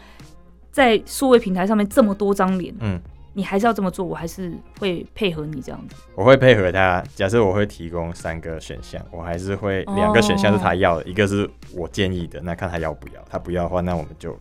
[0.72, 3.00] 在数位平台上面这么多张脸，嗯，
[3.38, 5.96] 你还是要这么做，我还是会配合你这样子。
[6.16, 7.04] 我会配合他。
[7.14, 13.22] 假设我会提供三个选项，我还是会两个选项是他要的，一个是我建议的，那看他要不要。
[13.30, 14.36] 他不要的话，那我们就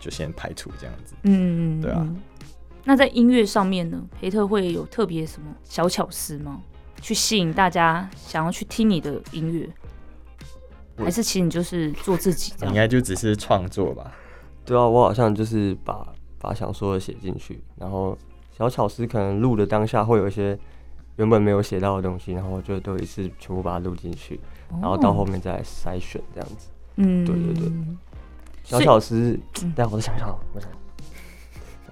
[0.00, 1.14] 就先排除这样子。
[1.22, 2.20] 嗯，对啊嗯。
[2.84, 6.60] 那在音乐上面呢，培特会有特别什么小巧思吗？
[7.00, 9.68] 去吸引大家想要去听你的音乐，
[10.96, 12.72] 还是其实你就是做自己这样？
[12.72, 14.12] 应该就只是创作吧。
[14.64, 16.06] 对啊，我好像就是把
[16.38, 18.16] 把想说的写进去，然后
[18.56, 20.58] 小巧思可能录的当下会有一些
[21.16, 24.38] 原本没有写到的东西，然后我就都一次全部把它录进去，
[24.80, 26.68] 然后到后面再来筛选这样子。
[26.96, 27.72] 嗯，对对对
[28.62, 30.68] 小巧思嗯，但我再想想，我想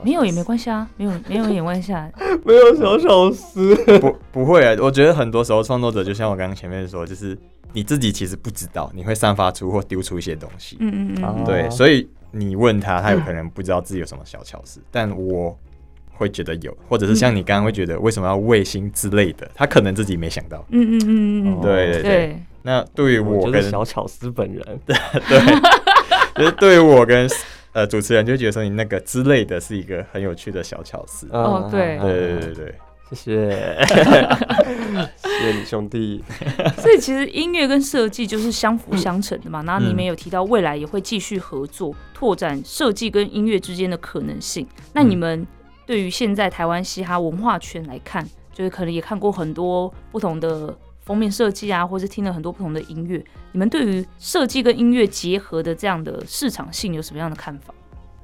[0.02, 2.10] 没有也没关系啊，没有没有也没关系啊。
[2.44, 3.74] 没有小巧思。
[4.00, 7.36] 不不会啊，我觉得很多时候创作者就像我刚刚前面说，就是
[7.72, 10.76] 你自己其实不知道，你会散发出或丢出一些东西。
[10.80, 15.58] 嗯嗯对，所以你问他，他有可能不知道自己有什么小巧思，但我
[16.20, 20.62] 会觉得有，或者是像你刚刚会觉得为什么要卫星之类的，他可能自己没想到。
[20.68, 24.62] 嗯嗯嗯嗯对对对，对，那对于我跟小巧思本人。
[24.84, 24.96] 对，
[26.36, 27.26] 就是对于我跟
[27.72, 31.26] 呃主持人就觉得说你那个之类的是一个很有趣的小巧思。
[31.32, 32.74] 哦对嗯对对对对，
[33.12, 33.86] 谢谢，
[35.16, 36.22] 谢谢你兄弟。
[36.76, 39.62] 所以其实音乐跟设计就是相辅相成的嘛。
[39.64, 44.66] 然后你们有提到未来也会继续合作，拓展设计跟音乐之间的可能性。
[44.92, 45.46] 那你们
[45.90, 53.20] 对于现在台湾嘻哈文化圈来看，就是可能也看过很多不同的封面设计啊，或是听了很多不同的音乐。
[53.50, 57.74] 你们对于设计跟音乐结合的这样的市场性有什么样的看法？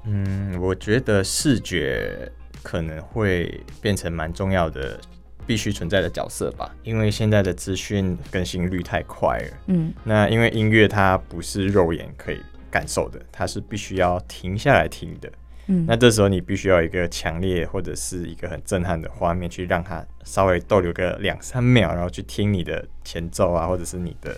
[0.04, 2.30] 嗯，我觉得视觉
[2.62, 4.96] 可能会变成蛮重要的。
[5.44, 9.58] 必须存在的角色吧，因为现在的资讯更新率太快了。
[9.66, 15.30] 嗯那因为音乐它不是肉眼可以感受的，它是必须要停下来听的。
[15.68, 24.36] 嗯，那这时候你必须要一个强烈或者是一个很震撼的画面，去让它稍微逗留个两三秒，然后去听你的前奏啊，或者是你的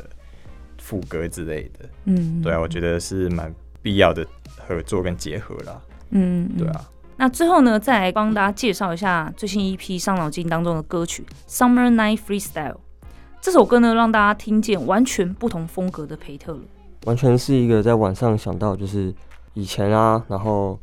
[0.78, 1.88] 副歌之类的。
[2.04, 4.26] 嗯对啊，我觉得是蛮必要的
[4.66, 5.80] 合作跟结合啦。
[6.10, 12.72] 嗯，对啊，那最后呢，再来帮大家介绍一下最新一批伤脑筋当中的歌曲《Summer Night Freestyle》。
[13.40, 16.62] 这首歌呢，让大家听见完全不同风格的培特鲁，
[17.04, 19.14] 完全是一个在晚上想到就是
[19.52, 20.78] 以前啊，然后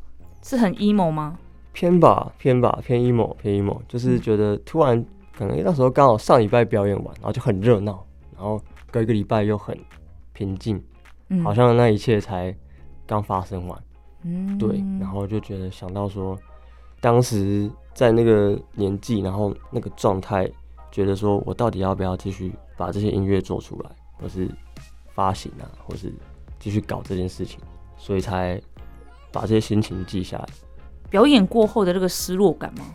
[0.46, 1.40] 是很 emo 吗？
[1.74, 5.04] 偏吧偏吧偏 emo 偏 emo，就是觉得突然
[5.36, 9.76] 可能那时候刚好上礼拜表演完，然后就很热闹，然后隔一个礼拜又很
[10.34, 10.80] 平静，
[11.30, 12.56] 嗯，好像那一切才
[13.08, 13.84] 刚发生完。
[14.22, 16.38] 嗯对，然后就觉得想到说，
[17.02, 20.48] 当时在那个年纪，然后那个状态，
[20.92, 24.48] 觉得说我到底要不要继续把这些音乐做出来，或是
[25.14, 26.14] 发行啊，或是
[26.60, 27.60] 继续搞这件事情，
[27.98, 28.62] 所以才
[29.36, 30.46] 把这些心情记下来。
[31.10, 32.86] 表演过后的这个失落感吗？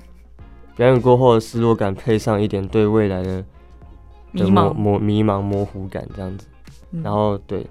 [0.75, 3.45] 表演过后的失落感，配上一点对未来的
[4.33, 6.47] 迷茫，模迷茫模糊感，这样子。
[6.93, 7.65] 嗯然后对，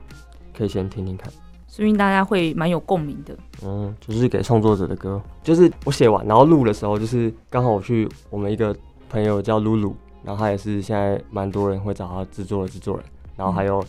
[0.56, 1.30] 可以先听听看。
[1.68, 3.36] 说明大家会蛮有共鸣的。
[3.64, 8.76] 嗯，就是给创作者的歌，就是我写完然后录的时候，就是刚好我去我们一个
[9.10, 13.06] 朋友叫露露，然后他也是现在蛮多人会找他制作的制作人，
[13.36, 13.84] 然后还有、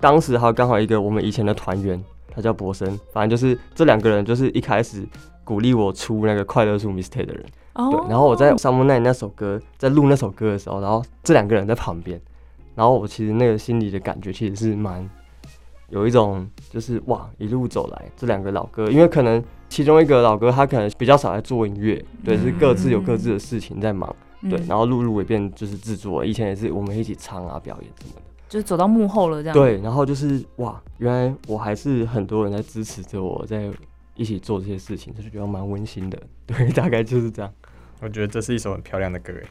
[0.00, 5.06] 当时还有刚好一个我们以前的团员，他叫博生，反正就是这两个人就是一开始
[5.44, 7.90] 鼓励我出那个快乐树 mistake 的人，哦。
[7.90, 12.20] 对，然后我在《Summer Night》那首歌在录那首歌的时候，然后这两个人在旁边，
[12.74, 15.08] 然后我其实那个心里的感觉其实是蛮
[15.88, 24.14] 有一种就是哇一路走来这两个老哥，因为可能其中一个老哥他可能比较少在做音乐，对，是各自有各自的事情在忙，
[24.48, 33.70] 对，然后露露也变就是制作，以前也是我们一起唱啊表演什么的，就是走到幕后了这样。，对，然后就是哇，原来我还是很多人在支持着我在
[34.14, 37.50] 一起做这些事情，就是觉得蛮温馨的， 对，大概就是这样。
[38.02, 39.46] 我觉得这是一首很漂亮的歌诶。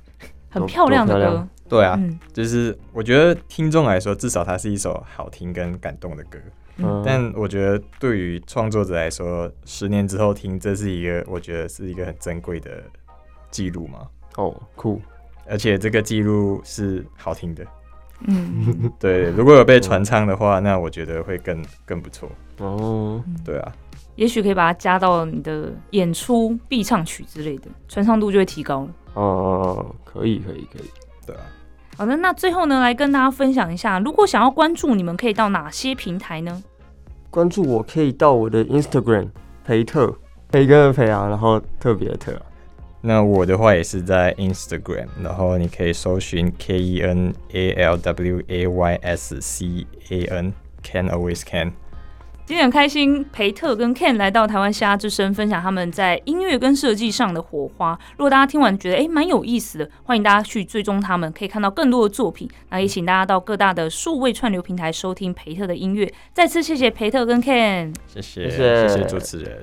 [0.51, 1.47] 很漂亮的歌。
[1.69, 6.37] 对啊，嗯就是我觉得听众来说，至少它是一首好听跟感动的歌。
[6.77, 12.83] 嗯但我觉得对于创作者来说，十年之后听，这是一个我觉得是一个很珍贵的
[13.51, 14.07] 记录嘛。
[14.37, 15.01] 哦，酷，
[15.47, 17.63] 而且这个记录是好听的，
[18.27, 22.29] 嗯， 对，如果有被传唱的话，那我觉得会更更不错。
[22.57, 23.71] 哦，对啊，
[24.15, 28.89] 也许可以把它加到你的演出必唱曲之类的，传唱度就会提高了。
[29.13, 30.89] 哦哦，可以可以可以。
[31.25, 31.41] 对啊。
[31.97, 36.63] 好的，那最后呢，来跟大家分享一下，如果想要关注你们，可以到哪些平台呢？
[37.29, 39.29] 关注我可以到我的 Instagram
[39.63, 40.13] 培特，
[40.49, 42.41] 培根的培啊，然后特别的特啊。
[43.01, 51.71] 那我的话也是在 Instagram，然后你可以搜寻 K E N A L W A Y S C A N，Can Always Can。
[52.45, 57.97] 今天很开心，培特跟 Ken 来到台湾虾之声，分享他们在音乐跟设计上的火花。
[58.17, 62.49] 如果大家听完觉得诶蛮有意思的，欢迎大家去追踪他们，可以看到更多的作品。
[62.69, 66.11] 那也请大家到各大的数位串流平台收听培特的音乐。
[66.33, 69.61] 再次谢谢培特跟 Ken，谢谢谢谢谢谢主持人。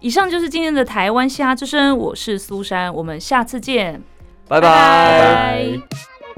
[0.00, 4.02] 以上就是今天的台湾虾之声，我是苏珊，我们下次见，
[4.48, 4.68] 拜拜。
[4.68, 5.80] 拜。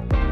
[0.08, 0.31] 拜